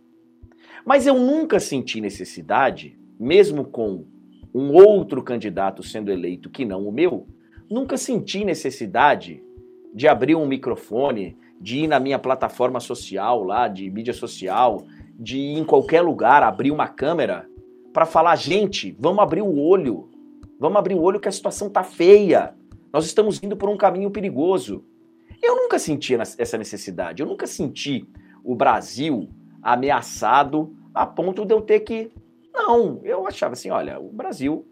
Mas 0.85 1.05
eu 1.05 1.15
nunca 1.19 1.59
senti 1.59 2.01
necessidade, 2.01 2.97
mesmo 3.19 3.65
com 3.65 4.05
um 4.53 4.73
outro 4.73 5.21
candidato 5.23 5.83
sendo 5.83 6.11
eleito 6.11 6.49
que 6.49 6.65
não 6.65 6.87
o 6.87 6.91
meu, 6.91 7.27
nunca 7.69 7.97
senti 7.97 8.43
necessidade 8.43 9.43
de 9.93 10.07
abrir 10.07 10.35
um 10.35 10.47
microfone, 10.47 11.37
de 11.59 11.81
ir 11.81 11.87
na 11.87 11.99
minha 11.99 12.17
plataforma 12.17 12.79
social 12.79 13.43
lá, 13.43 13.67
de 13.67 13.89
mídia 13.89 14.13
social, 14.13 14.85
de 15.19 15.37
ir 15.37 15.59
em 15.59 15.63
qualquer 15.63 16.01
lugar, 16.01 16.41
abrir 16.41 16.71
uma 16.71 16.87
câmera 16.87 17.47
para 17.93 18.05
falar, 18.05 18.35
gente, 18.35 18.95
vamos 18.99 19.21
abrir 19.21 19.41
o 19.41 19.57
olho. 19.59 20.09
Vamos 20.59 20.77
abrir 20.77 20.95
o 20.95 21.01
olho 21.01 21.19
que 21.19 21.27
a 21.27 21.31
situação 21.31 21.69
tá 21.69 21.83
feia. 21.83 22.53
Nós 22.91 23.05
estamos 23.05 23.41
indo 23.41 23.55
por 23.57 23.69
um 23.69 23.77
caminho 23.77 24.11
perigoso. 24.11 24.83
Eu 25.41 25.55
nunca 25.55 25.79
senti 25.79 26.15
essa 26.15 26.57
necessidade. 26.57 27.21
Eu 27.21 27.27
nunca 27.27 27.47
senti 27.47 28.07
o 28.43 28.55
Brasil 28.55 29.29
ameaçado 29.61 30.75
a 30.93 31.05
ponto 31.05 31.45
de 31.45 31.53
eu 31.53 31.61
ter 31.61 31.81
que. 31.81 32.11
Não, 32.53 33.01
eu 33.03 33.25
achava 33.25 33.53
assim, 33.53 33.69
olha, 33.69 33.99
o 33.99 34.09
Brasil, 34.09 34.65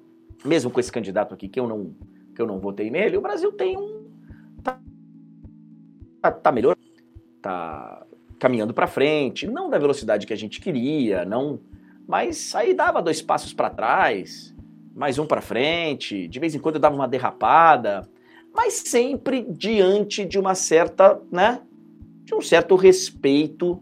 mesmo 0.43 0.69
com 0.69 0.79
esse 0.79 0.91
candidato 0.91 1.33
aqui 1.33 1.47
que 1.47 1.59
eu 1.59 1.67
não, 1.67 1.95
que 2.35 2.41
eu 2.41 2.47
não 2.47 2.59
votei 2.59 2.89
nele, 2.89 3.17
o 3.17 3.21
Brasil 3.21 3.51
tem 3.51 3.77
um. 3.77 4.03
Tá, 4.61 4.79
tá, 6.21 6.31
tá 6.31 6.51
melhor, 6.51 6.75
tá 7.41 8.05
caminhando 8.37 8.73
para 8.73 8.87
frente, 8.87 9.47
não 9.47 9.69
da 9.69 9.77
velocidade 9.77 10.25
que 10.25 10.33
a 10.33 10.37
gente 10.37 10.61
queria, 10.61 11.25
não, 11.25 11.59
mas 12.09 12.55
aí 12.55 12.73
dava 12.73 13.03
dois 13.03 13.21
passos 13.21 13.53
para 13.53 13.69
trás, 13.69 14.51
mais 14.95 15.19
um 15.19 15.27
para 15.27 15.41
frente, 15.41 16.27
de 16.27 16.39
vez 16.39 16.55
em 16.55 16.59
quando 16.59 16.77
eu 16.77 16.81
dava 16.81 16.95
uma 16.95 17.07
derrapada, 17.07 18.09
mas 18.51 18.73
sempre 18.73 19.45
diante 19.47 20.25
de 20.25 20.39
uma 20.39 20.55
certa, 20.55 21.21
né, 21.31 21.61
de 22.23 22.33
um 22.33 22.41
certo 22.41 22.75
respeito 22.75 23.79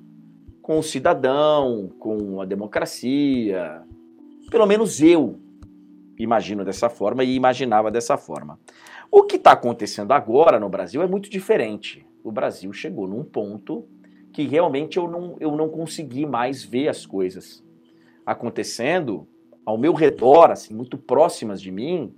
com 0.62 0.78
o 0.78 0.84
cidadão, 0.84 1.90
com 2.00 2.42
a 2.42 2.46
democracia. 2.46 3.82
Pelo 4.52 4.66
menos 4.66 5.02
eu 5.02 5.40
imagino 6.20 6.66
dessa 6.66 6.90
forma 6.90 7.24
e 7.24 7.34
imaginava 7.34 7.90
dessa 7.90 8.18
forma. 8.18 8.60
O 9.10 9.24
que 9.24 9.38
está 9.38 9.54
acontecendo 9.54 10.12
agora 10.12 10.60
no 10.60 10.68
Brasil 10.68 11.02
é 11.02 11.08
muito 11.08 11.30
diferente. 11.30 12.06
O 12.22 12.34
Brasil 12.34 12.74
chegou 12.74 13.08
num 13.08 13.24
ponto 13.24 13.88
que 14.34 14.46
realmente 14.46 14.98
eu 14.98 15.08
não, 15.08 15.38
eu 15.40 15.56
não 15.56 15.70
consegui 15.70 16.26
mais 16.26 16.62
ver 16.62 16.90
as 16.90 17.06
coisas 17.06 17.66
acontecendo 18.28 19.26
ao 19.66 19.78
meu 19.78 19.94
redor, 19.94 20.52
assim, 20.52 20.74
muito 20.74 20.98
próximas 20.98 21.62
de 21.62 21.72
mim, 21.72 22.13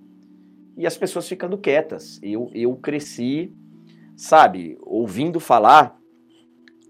e 0.75 0.87
as 0.87 0.97
pessoas 0.97 1.29
ficando 1.29 1.55
quietas. 1.55 2.19
Eu, 2.23 2.49
eu 2.51 2.75
cresci, 2.75 3.53
sabe, 4.17 4.75
ouvindo 4.81 5.39
falar 5.39 5.99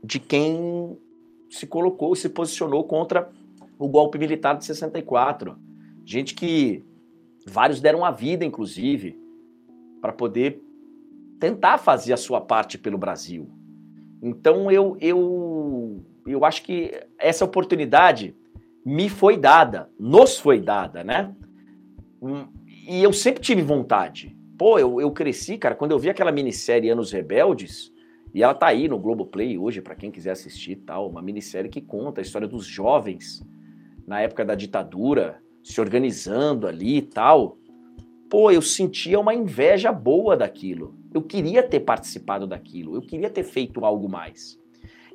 de 0.01 0.19
quem 0.21 0.97
se 1.49 1.67
colocou, 1.67 2.15
se 2.15 2.29
posicionou 2.29 2.85
contra 2.85 3.29
o 3.77 3.89
golpe 3.89 4.17
militar 4.17 4.57
de 4.57 4.63
64. 4.63 5.57
Gente 6.05 6.33
que 6.33 6.85
vários 7.45 7.81
deram 7.81 8.05
a 8.05 8.11
vida, 8.11 8.45
inclusive, 8.45 9.19
para 9.99 10.13
poder 10.13 10.63
tentar 11.41 11.77
fazer 11.77 12.13
a 12.13 12.17
sua 12.17 12.39
parte 12.39 12.77
pelo 12.77 12.97
Brasil. 12.97 13.49
Então 14.21 14.71
eu, 14.71 14.95
eu, 15.01 16.05
eu 16.25 16.45
acho 16.45 16.63
que 16.63 16.91
essa 17.17 17.43
oportunidade 17.43 18.35
me 18.89 19.07
foi 19.07 19.37
dada, 19.37 19.87
nos 19.99 20.39
foi 20.39 20.59
dada, 20.59 21.03
né? 21.03 21.35
E 22.87 23.03
eu 23.03 23.13
sempre 23.13 23.41
tive 23.41 23.61
vontade. 23.61 24.35
Pô, 24.57 24.79
eu, 24.79 24.99
eu 24.99 25.11
cresci, 25.11 25.59
cara, 25.59 25.75
quando 25.75 25.91
eu 25.91 25.99
vi 25.99 26.09
aquela 26.09 26.31
minissérie 26.31 26.89
Anos 26.89 27.11
Rebeldes, 27.11 27.93
e 28.33 28.41
ela 28.41 28.55
tá 28.55 28.65
aí 28.65 28.87
no 28.87 28.97
Globoplay 28.97 29.59
hoje, 29.59 29.79
para 29.79 29.93
quem 29.93 30.09
quiser 30.09 30.31
assistir 30.31 30.75
tal, 30.77 31.07
uma 31.07 31.21
minissérie 31.21 31.69
que 31.69 31.81
conta 31.81 32.19
a 32.19 32.23
história 32.23 32.47
dos 32.47 32.65
jovens 32.65 33.45
na 34.07 34.21
época 34.21 34.43
da 34.43 34.55
ditadura, 34.55 35.39
se 35.63 35.79
organizando 35.79 36.65
ali 36.65 36.97
e 36.97 37.01
tal. 37.03 37.59
Pô, 38.27 38.49
eu 38.49 38.61
sentia 38.61 39.19
uma 39.19 39.35
inveja 39.35 39.91
boa 39.91 40.35
daquilo. 40.35 40.95
Eu 41.13 41.21
queria 41.21 41.61
ter 41.61 41.81
participado 41.81 42.47
daquilo, 42.47 42.95
eu 42.95 43.01
queria 43.01 43.29
ter 43.29 43.43
feito 43.43 43.85
algo 43.85 44.09
mais. 44.09 44.59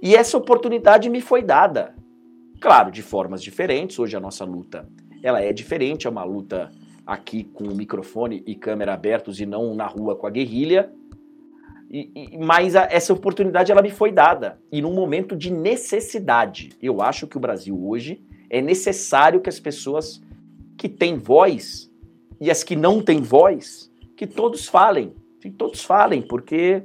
E 0.00 0.14
essa 0.14 0.38
oportunidade 0.38 1.10
me 1.10 1.20
foi 1.20 1.42
dada. 1.42 1.94
Claro, 2.64 2.90
de 2.90 3.02
formas 3.02 3.42
diferentes. 3.42 3.98
Hoje 3.98 4.16
a 4.16 4.20
nossa 4.20 4.42
luta 4.42 4.88
ela 5.22 5.38
é 5.38 5.52
diferente, 5.52 6.06
é 6.06 6.10
uma 6.10 6.24
luta 6.24 6.70
aqui 7.06 7.44
com 7.44 7.64
microfone 7.64 8.42
e 8.46 8.54
câmera 8.54 8.94
abertos 8.94 9.38
e 9.38 9.44
não 9.44 9.74
na 9.74 9.86
rua 9.86 10.16
com 10.16 10.26
a 10.26 10.30
guerrilha. 10.30 10.90
E, 11.90 12.10
e, 12.14 12.38
mas 12.38 12.74
a, 12.74 12.88
essa 12.90 13.12
oportunidade 13.12 13.70
ela 13.70 13.82
me 13.82 13.90
foi 13.90 14.10
dada 14.10 14.58
e 14.72 14.80
num 14.80 14.94
momento 14.94 15.36
de 15.36 15.52
necessidade. 15.52 16.70
Eu 16.80 17.02
acho 17.02 17.26
que 17.26 17.36
o 17.36 17.40
Brasil 17.40 17.78
hoje 17.86 18.24
é 18.48 18.62
necessário 18.62 19.42
que 19.42 19.50
as 19.50 19.60
pessoas 19.60 20.22
que 20.78 20.88
têm 20.88 21.18
voz 21.18 21.92
e 22.40 22.50
as 22.50 22.64
que 22.64 22.74
não 22.74 23.02
têm 23.02 23.20
voz, 23.20 23.92
que 24.16 24.26
todos 24.26 24.66
falem, 24.66 25.12
que 25.38 25.50
todos 25.50 25.84
falem, 25.84 26.22
porque 26.22 26.82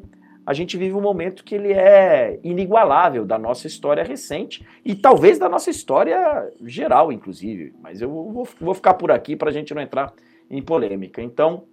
a 0.49 0.53
gente 0.55 0.77
vive 0.77 0.95
um 0.95 1.01
momento 1.01 1.43
que 1.43 1.53
ele 1.53 1.71
é 1.71 2.39
inigualável 2.43 3.23
da 3.23 3.37
nossa 3.37 3.67
história 3.67 4.03
recente 4.03 4.65
e 4.83 4.95
talvez 4.95 5.37
da 5.37 5.47
nossa 5.47 5.69
história 5.69 6.51
geral, 6.65 7.11
inclusive. 7.11 7.71
Mas 7.79 8.01
eu 8.01 8.09
vou, 8.09 8.47
vou 8.59 8.73
ficar 8.73 8.95
por 8.95 9.11
aqui 9.11 9.35
para 9.35 9.51
a 9.51 9.53
gente 9.53 9.75
não 9.75 9.81
entrar 9.83 10.11
em 10.49 10.59
polêmica. 10.59 11.21
Então, 11.21 11.65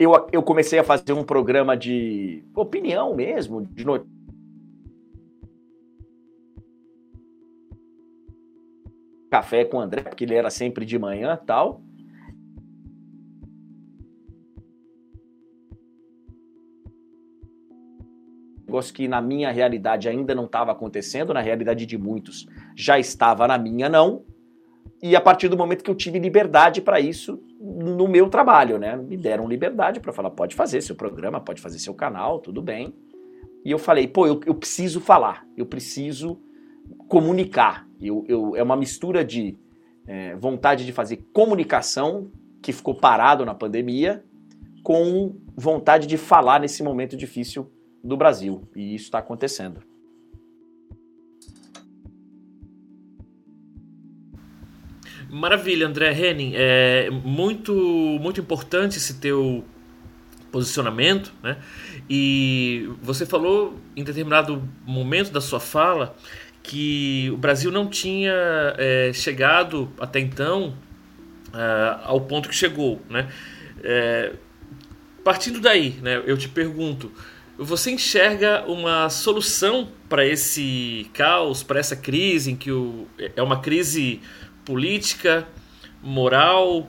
eu, 0.00 0.10
eu 0.32 0.42
comecei 0.42 0.80
a 0.80 0.82
fazer 0.82 1.12
um 1.12 1.22
programa 1.22 1.76
de 1.76 2.42
opinião 2.56 3.14
mesmo, 3.14 3.64
de 3.64 3.86
notícias. 3.86 4.16
Café 9.30 9.64
com 9.64 9.76
o 9.76 9.80
André, 9.80 10.02
porque 10.02 10.24
ele 10.24 10.34
era 10.34 10.50
sempre 10.50 10.84
de 10.84 10.98
manhã 10.98 11.38
tal. 11.46 11.80
Negócio 18.76 18.92
que 18.92 19.08
na 19.08 19.22
minha 19.22 19.50
realidade 19.50 20.06
ainda 20.06 20.34
não 20.34 20.44
estava 20.44 20.70
acontecendo, 20.70 21.32
na 21.32 21.40
realidade 21.40 21.86
de 21.86 21.96
muitos 21.96 22.46
já 22.76 22.98
estava, 22.98 23.48
na 23.48 23.56
minha 23.56 23.88
não. 23.88 24.22
E 25.02 25.16
a 25.16 25.20
partir 25.20 25.48
do 25.48 25.56
momento 25.56 25.82
que 25.82 25.90
eu 25.90 25.94
tive 25.94 26.18
liberdade 26.18 26.82
para 26.82 27.00
isso 27.00 27.42
no 27.58 28.06
meu 28.06 28.28
trabalho, 28.28 28.78
né? 28.78 28.94
Me 28.94 29.16
deram 29.16 29.48
liberdade 29.48 29.98
para 29.98 30.12
falar, 30.12 30.30
pode 30.30 30.54
fazer 30.54 30.82
seu 30.82 30.94
programa, 30.94 31.40
pode 31.40 31.62
fazer 31.62 31.78
seu 31.78 31.94
canal, 31.94 32.38
tudo 32.38 32.60
bem. 32.60 32.94
E 33.64 33.70
eu 33.70 33.78
falei, 33.78 34.06
pô, 34.06 34.26
eu, 34.26 34.38
eu 34.44 34.54
preciso 34.54 35.00
falar, 35.00 35.46
eu 35.56 35.64
preciso 35.64 36.38
comunicar. 37.08 37.88
Eu, 37.98 38.26
eu, 38.28 38.56
é 38.56 38.62
uma 38.62 38.76
mistura 38.76 39.24
de 39.24 39.56
é, 40.06 40.36
vontade 40.36 40.84
de 40.84 40.92
fazer 40.92 41.26
comunicação, 41.32 42.30
que 42.60 42.74
ficou 42.74 42.94
parado 42.94 43.42
na 43.46 43.54
pandemia, 43.54 44.22
com 44.82 45.34
vontade 45.56 46.06
de 46.06 46.18
falar 46.18 46.60
nesse 46.60 46.82
momento 46.82 47.16
difícil 47.16 47.72
do 48.06 48.16
Brasil. 48.16 48.68
E 48.74 48.94
isso 48.94 49.06
está 49.06 49.18
acontecendo. 49.18 49.80
Maravilha, 55.28 55.86
André 55.86 56.12
Henning. 56.12 56.52
É 56.54 57.10
muito, 57.10 57.72
muito 58.20 58.40
importante 58.40 58.96
esse 58.96 59.14
teu 59.14 59.64
posicionamento, 60.52 61.32
né? 61.42 61.58
E 62.08 62.88
você 63.02 63.26
falou 63.26 63.78
em 63.96 64.04
determinado 64.04 64.66
momento 64.86 65.32
da 65.32 65.40
sua 65.40 65.60
fala 65.60 66.16
que 66.62 67.30
o 67.32 67.36
Brasil 67.36 67.70
não 67.70 67.88
tinha 67.88 68.32
é, 68.78 69.12
chegado 69.12 69.90
até 70.00 70.18
então 70.18 70.74
uh, 71.48 72.00
ao 72.04 72.20
ponto 72.20 72.48
que 72.48 72.54
chegou, 72.54 73.00
né? 73.08 73.28
É, 73.82 74.32
partindo 75.22 75.60
daí, 75.60 75.90
né? 76.02 76.22
Eu 76.24 76.36
te 76.36 76.48
pergunto, 76.48 77.12
você 77.58 77.90
enxerga 77.90 78.64
uma 78.66 79.08
solução 79.08 79.88
para 80.08 80.26
esse 80.26 81.10
caos, 81.12 81.62
para 81.62 81.80
essa 81.80 81.96
crise 81.96 82.52
em 82.52 82.56
que 82.56 82.70
o, 82.70 83.06
é 83.18 83.42
uma 83.42 83.60
crise 83.60 84.20
política, 84.64 85.46
moral, 86.02 86.88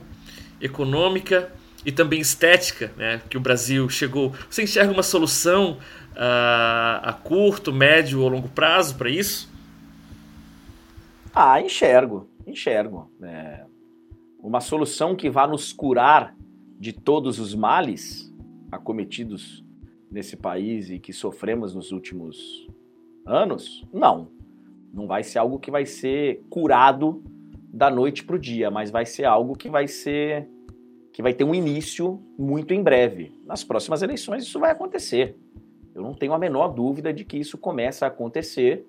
econômica 0.60 1.50
e 1.84 1.92
também 1.92 2.20
estética, 2.20 2.92
né, 2.96 3.22
que 3.30 3.36
o 3.36 3.40
Brasil 3.40 3.88
chegou. 3.88 4.34
Você 4.50 4.62
enxerga 4.62 4.92
uma 4.92 5.02
solução 5.02 5.78
uh, 6.12 7.00
a 7.02 7.12
curto, 7.22 7.72
médio 7.72 8.20
ou 8.20 8.28
longo 8.28 8.48
prazo 8.48 8.96
para 8.96 9.08
isso? 9.08 9.50
Ah, 11.34 11.60
enxergo, 11.60 12.28
enxergo. 12.46 13.10
É 13.22 13.64
uma 14.40 14.60
solução 14.60 15.16
que 15.16 15.28
vá 15.28 15.46
nos 15.46 15.72
curar 15.72 16.34
de 16.78 16.92
todos 16.92 17.38
os 17.38 17.54
males 17.54 18.32
acometidos 18.70 19.64
nesse 20.10 20.36
país 20.36 20.90
e 20.90 20.98
que 20.98 21.12
sofremos 21.12 21.74
nos 21.74 21.92
últimos 21.92 22.68
anos? 23.26 23.86
Não. 23.92 24.28
Não 24.92 25.06
vai 25.06 25.22
ser 25.22 25.38
algo 25.38 25.58
que 25.58 25.70
vai 25.70 25.84
ser 25.84 26.42
curado 26.48 27.22
da 27.72 27.90
noite 27.90 28.24
para 28.24 28.36
o 28.36 28.38
dia, 28.38 28.70
mas 28.70 28.90
vai 28.90 29.04
ser 29.04 29.24
algo 29.24 29.56
que 29.56 29.68
vai 29.68 29.86
ser 29.86 30.48
que 31.12 31.22
vai 31.22 31.34
ter 31.34 31.42
um 31.42 31.54
início 31.54 32.22
muito 32.38 32.72
em 32.72 32.82
breve. 32.82 33.32
Nas 33.44 33.64
próximas 33.64 34.02
eleições 34.02 34.44
isso 34.44 34.60
vai 34.60 34.70
acontecer. 34.70 35.36
Eu 35.94 36.02
não 36.02 36.14
tenho 36.14 36.32
a 36.32 36.38
menor 36.38 36.68
dúvida 36.68 37.12
de 37.12 37.24
que 37.24 37.36
isso 37.36 37.58
começa 37.58 38.04
a 38.04 38.08
acontecer 38.08 38.86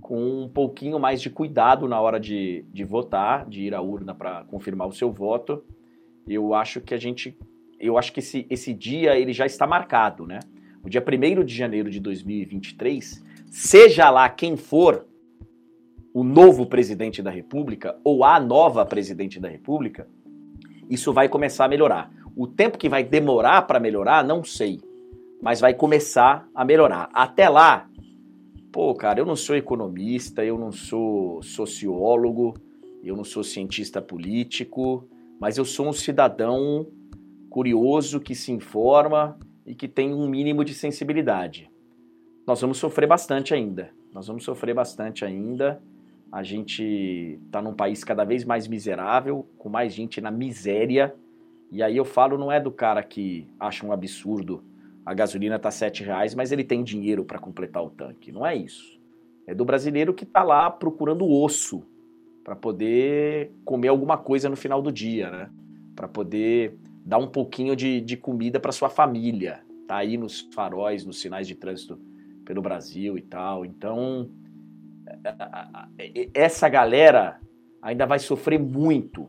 com 0.00 0.44
um 0.44 0.48
pouquinho 0.48 0.98
mais 0.98 1.20
de 1.20 1.28
cuidado 1.28 1.86
na 1.86 2.00
hora 2.00 2.18
de, 2.18 2.64
de 2.72 2.82
votar, 2.82 3.46
de 3.46 3.62
ir 3.62 3.74
à 3.74 3.80
urna 3.82 4.14
para 4.14 4.44
confirmar 4.44 4.88
o 4.88 4.92
seu 4.92 5.12
voto. 5.12 5.62
Eu 6.26 6.54
acho 6.54 6.80
que 6.80 6.94
a 6.94 6.96
gente, 6.96 7.38
eu 7.80 7.96
acho 7.96 8.12
que 8.12 8.20
esse, 8.20 8.46
esse 8.50 8.74
dia 8.74 9.18
ele 9.18 9.32
já 9.32 9.46
está 9.46 9.66
marcado, 9.66 10.26
né? 10.26 10.40
o 10.82 10.88
dia 10.88 11.02
1 11.02 11.44
de 11.44 11.54
janeiro 11.54 11.90
de 11.90 12.00
2023, 12.00 13.22
seja 13.50 14.10
lá 14.10 14.28
quem 14.28 14.56
for 14.56 15.06
o 16.12 16.24
novo 16.24 16.66
presidente 16.66 17.22
da 17.22 17.30
República 17.30 17.96
ou 18.02 18.24
a 18.24 18.40
nova 18.40 18.84
presidente 18.84 19.38
da 19.38 19.48
República, 19.48 20.08
isso 20.88 21.12
vai 21.12 21.28
começar 21.28 21.66
a 21.66 21.68
melhorar. 21.68 22.10
O 22.34 22.46
tempo 22.46 22.78
que 22.78 22.88
vai 22.88 23.04
demorar 23.04 23.62
para 23.62 23.78
melhorar, 23.78 24.24
não 24.24 24.42
sei, 24.42 24.80
mas 25.40 25.60
vai 25.60 25.74
começar 25.74 26.48
a 26.54 26.64
melhorar. 26.64 27.08
Até 27.12 27.48
lá, 27.48 27.88
pô, 28.72 28.94
cara, 28.94 29.20
eu 29.20 29.26
não 29.26 29.36
sou 29.36 29.54
economista, 29.54 30.44
eu 30.44 30.58
não 30.58 30.72
sou 30.72 31.42
sociólogo, 31.42 32.54
eu 33.04 33.16
não 33.16 33.24
sou 33.24 33.44
cientista 33.44 34.00
político, 34.00 35.06
mas 35.38 35.58
eu 35.58 35.64
sou 35.64 35.88
um 35.88 35.92
cidadão 35.92 36.86
curioso 37.50 38.20
que 38.20 38.34
se 38.34 38.52
informa 38.52 39.38
e 39.66 39.74
que 39.74 39.86
tem 39.86 40.14
um 40.14 40.26
mínimo 40.28 40.64
de 40.64 40.72
sensibilidade. 40.72 41.70
Nós 42.46 42.60
vamos 42.60 42.78
sofrer 42.78 43.06
bastante 43.06 43.52
ainda. 43.52 43.90
Nós 44.12 44.26
vamos 44.26 44.44
sofrer 44.44 44.74
bastante 44.74 45.24
ainda. 45.24 45.82
A 46.32 46.42
gente 46.42 47.38
está 47.44 47.60
num 47.60 47.74
país 47.74 48.02
cada 48.02 48.24
vez 48.24 48.44
mais 48.44 48.66
miserável, 48.66 49.46
com 49.58 49.68
mais 49.68 49.92
gente 49.92 50.20
na 50.20 50.30
miséria. 50.30 51.14
E 51.70 51.82
aí 51.82 51.96
eu 51.96 52.04
falo, 52.04 52.38
não 52.38 52.50
é 52.50 52.58
do 52.58 52.70
cara 52.70 53.02
que 53.02 53.46
acha 53.58 53.84
um 53.84 53.92
absurdo 53.92 54.64
a 55.04 55.14
gasolina 55.14 55.58
tá 55.58 55.70
sete 55.70 56.04
reais, 56.04 56.34
mas 56.34 56.52
ele 56.52 56.62
tem 56.62 56.84
dinheiro 56.84 57.24
para 57.24 57.38
completar 57.38 57.82
o 57.82 57.90
tanque. 57.90 58.30
Não 58.30 58.46
é 58.46 58.54
isso. 58.54 59.00
É 59.46 59.54
do 59.54 59.64
brasileiro 59.64 60.14
que 60.14 60.24
está 60.24 60.42
lá 60.42 60.70
procurando 60.70 61.28
osso 61.28 61.82
para 62.44 62.54
poder 62.54 63.50
comer 63.64 63.88
alguma 63.88 64.16
coisa 64.16 64.48
no 64.48 64.56
final 64.56 64.80
do 64.80 64.92
dia, 64.92 65.30
né? 65.30 65.50
Para 65.96 66.06
poder 66.06 66.76
dar 67.10 67.18
um 67.18 67.26
pouquinho 67.26 67.74
de, 67.74 68.00
de 68.00 68.16
comida 68.16 68.60
para 68.60 68.70
sua 68.70 68.88
família. 68.88 69.62
Tá 69.88 69.96
aí 69.96 70.16
nos 70.16 70.42
faróis, 70.54 71.04
nos 71.04 71.20
sinais 71.20 71.48
de 71.48 71.56
trânsito 71.56 71.98
pelo 72.44 72.62
Brasil 72.62 73.18
e 73.18 73.20
tal. 73.20 73.66
Então, 73.66 74.30
essa 76.32 76.68
galera 76.68 77.40
ainda 77.82 78.06
vai 78.06 78.20
sofrer 78.20 78.60
muito. 78.60 79.28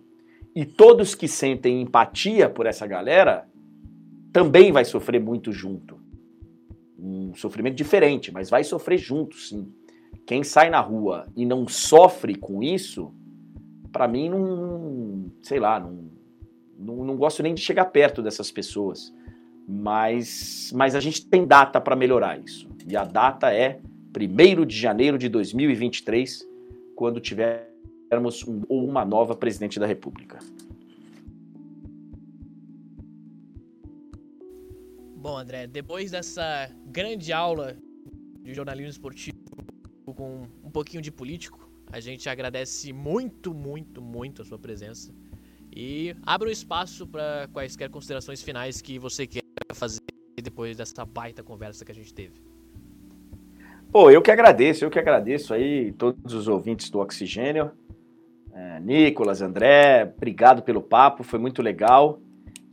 E 0.56 0.64
todos 0.64 1.16
que 1.16 1.28
sentem 1.28 1.82
empatia 1.82 2.48
por 2.48 2.68
essa 2.68 2.86
galera 2.86 3.50
também 4.32 4.72
vai 4.72 4.86
sofrer 4.86 5.20
muito 5.20 5.52
junto. 5.52 6.00
Um 7.00 7.34
sofrimento 7.34 7.78
diferente, 7.78 8.32
mas 8.32 8.48
vai 8.48 8.64
sofrer 8.64 9.00
junto, 9.00 9.36
sim. 9.36 9.74
Quem 10.28 10.44
sai 10.44 10.70
na 10.70 10.80
rua 10.80 11.26
e 11.36 11.48
não 11.48 11.68
sofre 11.68 12.36
com 12.36 12.62
isso, 12.62 13.12
para 13.92 14.08
mim 14.08 14.30
não, 14.30 15.32
sei 15.42 15.60
lá, 15.60 15.80
não, 15.80 16.12
não, 16.82 17.04
não, 17.04 17.16
gosto 17.16 17.44
nem 17.44 17.54
de 17.54 17.62
chegar 17.62 17.86
perto 17.86 18.22
dessas 18.22 18.52
pessoas. 18.52 19.14
Mas, 19.68 20.72
mas 20.76 20.96
a 20.96 21.00
gente 21.00 21.26
tem 21.26 21.46
data 21.46 21.80
para 21.80 21.96
melhorar 21.96 22.40
isso. 22.40 22.68
E 22.88 22.98
a 22.98 23.04
data 23.04 23.54
é 23.54 23.80
1 24.16 24.66
de 24.66 24.76
janeiro 24.76 25.18
de 25.18 25.30
2023, 25.30 26.48
quando 26.96 27.20
tivermos 27.20 28.46
um, 28.46 28.64
uma 28.70 29.06
nova 29.06 29.36
presidente 29.36 29.80
da 29.80 29.86
República. 29.86 30.40
Bom, 35.16 35.38
André, 35.38 35.68
depois 35.68 36.10
dessa 36.10 36.70
grande 36.88 37.32
aula 37.32 37.78
de 38.42 38.54
jornalismo 38.54 38.90
esportivo 38.90 39.38
com 40.06 40.48
um 40.64 40.70
pouquinho 40.70 41.02
de 41.02 41.12
político, 41.12 41.72
a 41.92 42.00
gente 42.00 42.28
agradece 42.28 42.92
muito, 42.92 43.54
muito, 43.54 44.02
muito 44.02 44.42
a 44.42 44.46
sua 44.46 44.58
presença 44.58 45.14
e 45.74 46.16
abre 46.26 46.50
um 46.50 46.52
espaço 46.52 47.08
para 47.08 47.48
quaisquer 47.54 47.90
considerações 47.90 48.42
finais 48.42 48.82
que 48.82 49.00
você 49.00 49.26
queira 49.26 49.46
fazer 49.74 50.02
depois 50.42 50.78
dessa 50.78 51.06
baita 51.06 51.44
conversa 51.44 51.86
que 51.86 51.92
a 51.92 51.96
gente 51.96 52.14
teve. 52.14 52.42
Pô, 53.92 54.10
eu 54.10 54.22
que 54.22 54.32
agradeço, 54.32 54.84
eu 54.84 54.90
que 54.90 55.00
agradeço 55.00 55.54
aí 55.54 55.92
todos 55.94 56.34
os 56.34 56.48
ouvintes 56.48 56.90
do 56.90 57.00
Oxigênio. 57.00 57.72
É, 58.54 58.80
Nicolas, 58.80 59.42
André, 59.42 60.14
obrigado 60.16 60.62
pelo 60.62 60.82
papo, 60.82 61.24
foi 61.24 61.40
muito 61.40 61.62
legal. 61.62 62.20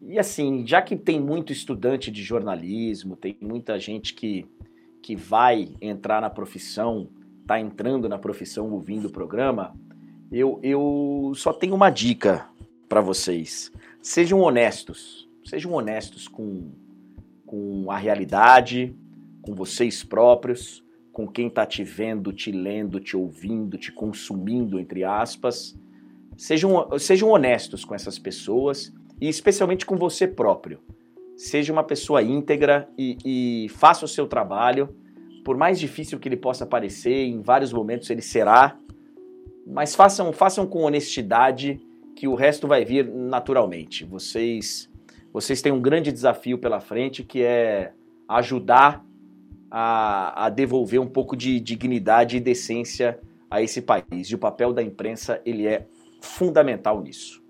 E 0.02 0.18
assim, 0.18 0.66
já 0.66 0.80
que 0.80 0.96
tem 0.96 1.20
muito 1.20 1.52
estudante 1.52 2.10
de 2.10 2.22
jornalismo, 2.22 3.16
tem 3.16 3.36
muita 3.40 3.78
gente 3.78 4.14
que, 4.14 4.46
que 5.02 5.14
vai 5.14 5.68
entrar 5.80 6.20
na 6.20 6.30
profissão, 6.30 7.08
está 7.42 7.60
entrando 7.60 8.08
na 8.08 8.18
profissão 8.18 8.70
ouvindo 8.70 9.08
o 9.08 9.12
programa, 9.12 9.74
eu, 10.30 10.60
eu 10.62 11.32
só 11.34 11.52
tenho 11.52 11.74
uma 11.74 11.90
dica 11.90 12.48
para 12.88 13.00
vocês. 13.00 13.70
Sejam 14.00 14.40
honestos, 14.40 15.28
sejam 15.44 15.72
honestos 15.72 16.26
com, 16.26 16.70
com 17.46 17.90
a 17.90 17.96
realidade, 17.96 18.96
com 19.42 19.54
vocês 19.54 20.02
próprios 20.02 20.82
com 21.18 21.26
quem 21.26 21.48
está 21.48 21.66
te 21.66 21.82
vendo, 21.82 22.32
te 22.32 22.52
lendo, 22.52 23.00
te 23.00 23.16
ouvindo, 23.16 23.76
te 23.76 23.90
consumindo, 23.90 24.78
entre 24.78 25.02
aspas. 25.02 25.76
Sejam, 26.36 26.96
sejam 26.96 27.28
honestos 27.30 27.84
com 27.84 27.92
essas 27.92 28.20
pessoas 28.20 28.94
e 29.20 29.28
especialmente 29.28 29.84
com 29.84 29.96
você 29.96 30.28
próprio. 30.28 30.78
Seja 31.36 31.72
uma 31.72 31.82
pessoa 31.82 32.22
íntegra 32.22 32.88
e, 32.96 33.18
e 33.24 33.68
faça 33.70 34.04
o 34.04 34.08
seu 34.08 34.28
trabalho. 34.28 34.94
Por 35.44 35.56
mais 35.56 35.80
difícil 35.80 36.20
que 36.20 36.28
ele 36.28 36.36
possa 36.36 36.64
parecer, 36.64 37.26
em 37.26 37.42
vários 37.42 37.72
momentos 37.72 38.08
ele 38.10 38.22
será, 38.22 38.78
mas 39.66 39.96
façam, 39.96 40.32
façam 40.32 40.68
com 40.68 40.84
honestidade 40.84 41.80
que 42.18 42.26
o 42.26 42.34
resto 42.34 42.66
vai 42.66 42.84
vir 42.84 43.06
naturalmente. 43.06 44.04
Vocês, 44.04 44.90
vocês 45.32 45.62
têm 45.62 45.70
um 45.70 45.80
grande 45.80 46.10
desafio 46.10 46.58
pela 46.58 46.80
frente 46.80 47.22
que 47.22 47.44
é 47.44 47.92
ajudar 48.28 49.04
a, 49.70 50.46
a 50.46 50.50
devolver 50.50 51.00
um 51.00 51.06
pouco 51.06 51.36
de 51.36 51.60
dignidade 51.60 52.36
e 52.36 52.40
decência 52.40 53.20
a 53.48 53.62
esse 53.62 53.80
país. 53.80 54.26
E 54.28 54.34
o 54.34 54.38
papel 54.38 54.72
da 54.72 54.82
imprensa 54.82 55.40
ele 55.46 55.64
é 55.64 55.86
fundamental 56.20 57.00
nisso. 57.00 57.40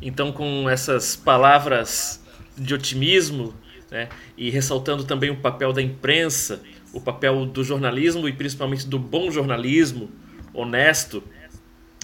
Então, 0.00 0.32
com 0.32 0.70
essas 0.70 1.14
palavras 1.14 2.24
de 2.56 2.72
otimismo 2.72 3.52
né, 3.90 4.08
e 4.34 4.48
ressaltando 4.48 5.04
também 5.04 5.28
o 5.28 5.42
papel 5.42 5.74
da 5.74 5.82
imprensa, 5.82 6.62
o 6.90 7.02
papel 7.02 7.44
do 7.44 7.62
jornalismo 7.62 8.26
e 8.26 8.32
principalmente 8.32 8.88
do 8.88 8.98
bom 8.98 9.30
jornalismo, 9.30 10.08
honesto 10.54 11.22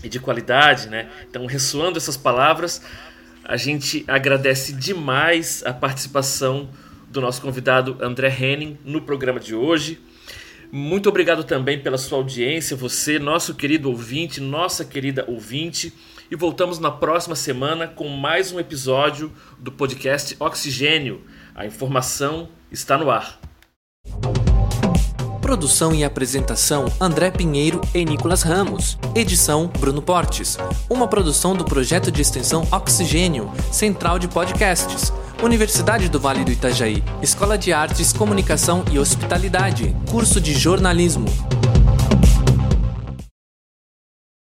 e 0.02 0.08
de 0.08 0.20
qualidade, 0.20 0.88
né? 0.88 1.08
Então, 1.28 1.46
ressoando 1.46 1.98
essas 1.98 2.16
palavras, 2.16 2.82
a 3.44 3.56
gente 3.56 4.04
agradece 4.06 4.72
demais 4.72 5.62
a 5.64 5.72
participação 5.72 6.68
do 7.08 7.20
nosso 7.20 7.40
convidado 7.40 7.96
André 8.00 8.28
Henning 8.28 8.78
no 8.84 9.00
programa 9.00 9.40
de 9.40 9.54
hoje. 9.54 10.00
Muito 10.70 11.08
obrigado 11.08 11.42
também 11.44 11.80
pela 11.80 11.96
sua 11.96 12.18
audiência, 12.18 12.76
você, 12.76 13.18
nosso 13.18 13.54
querido 13.54 13.88
ouvinte, 13.88 14.40
nossa 14.40 14.84
querida 14.84 15.24
ouvinte. 15.26 15.92
E 16.30 16.36
voltamos 16.36 16.78
na 16.78 16.90
próxima 16.90 17.34
semana 17.34 17.88
com 17.88 18.06
mais 18.08 18.52
um 18.52 18.60
episódio 18.60 19.32
do 19.58 19.72
podcast 19.72 20.36
Oxigênio. 20.38 21.22
A 21.54 21.64
informação 21.64 22.50
está 22.70 22.98
no 22.98 23.10
ar. 23.10 23.40
Produção 25.48 25.94
e 25.94 26.04
apresentação 26.04 26.92
André 27.00 27.30
Pinheiro 27.30 27.80
e 27.94 28.04
Nicolas 28.04 28.42
Ramos. 28.42 28.98
Edição 29.14 29.66
Bruno 29.80 30.02
Portes. 30.02 30.58
Uma 30.90 31.08
produção 31.08 31.54
do 31.54 31.64
projeto 31.64 32.12
de 32.12 32.20
extensão 32.20 32.68
Oxigênio, 32.70 33.50
Central 33.72 34.18
de 34.18 34.28
Podcasts. 34.28 35.10
Universidade 35.42 36.10
do 36.10 36.20
Vale 36.20 36.44
do 36.44 36.52
Itajaí, 36.52 37.02
Escola 37.22 37.56
de 37.56 37.72
Artes, 37.72 38.12
Comunicação 38.12 38.84
e 38.92 38.98
Hospitalidade, 38.98 39.96
curso 40.10 40.38
de 40.38 40.52
jornalismo. 40.52 41.24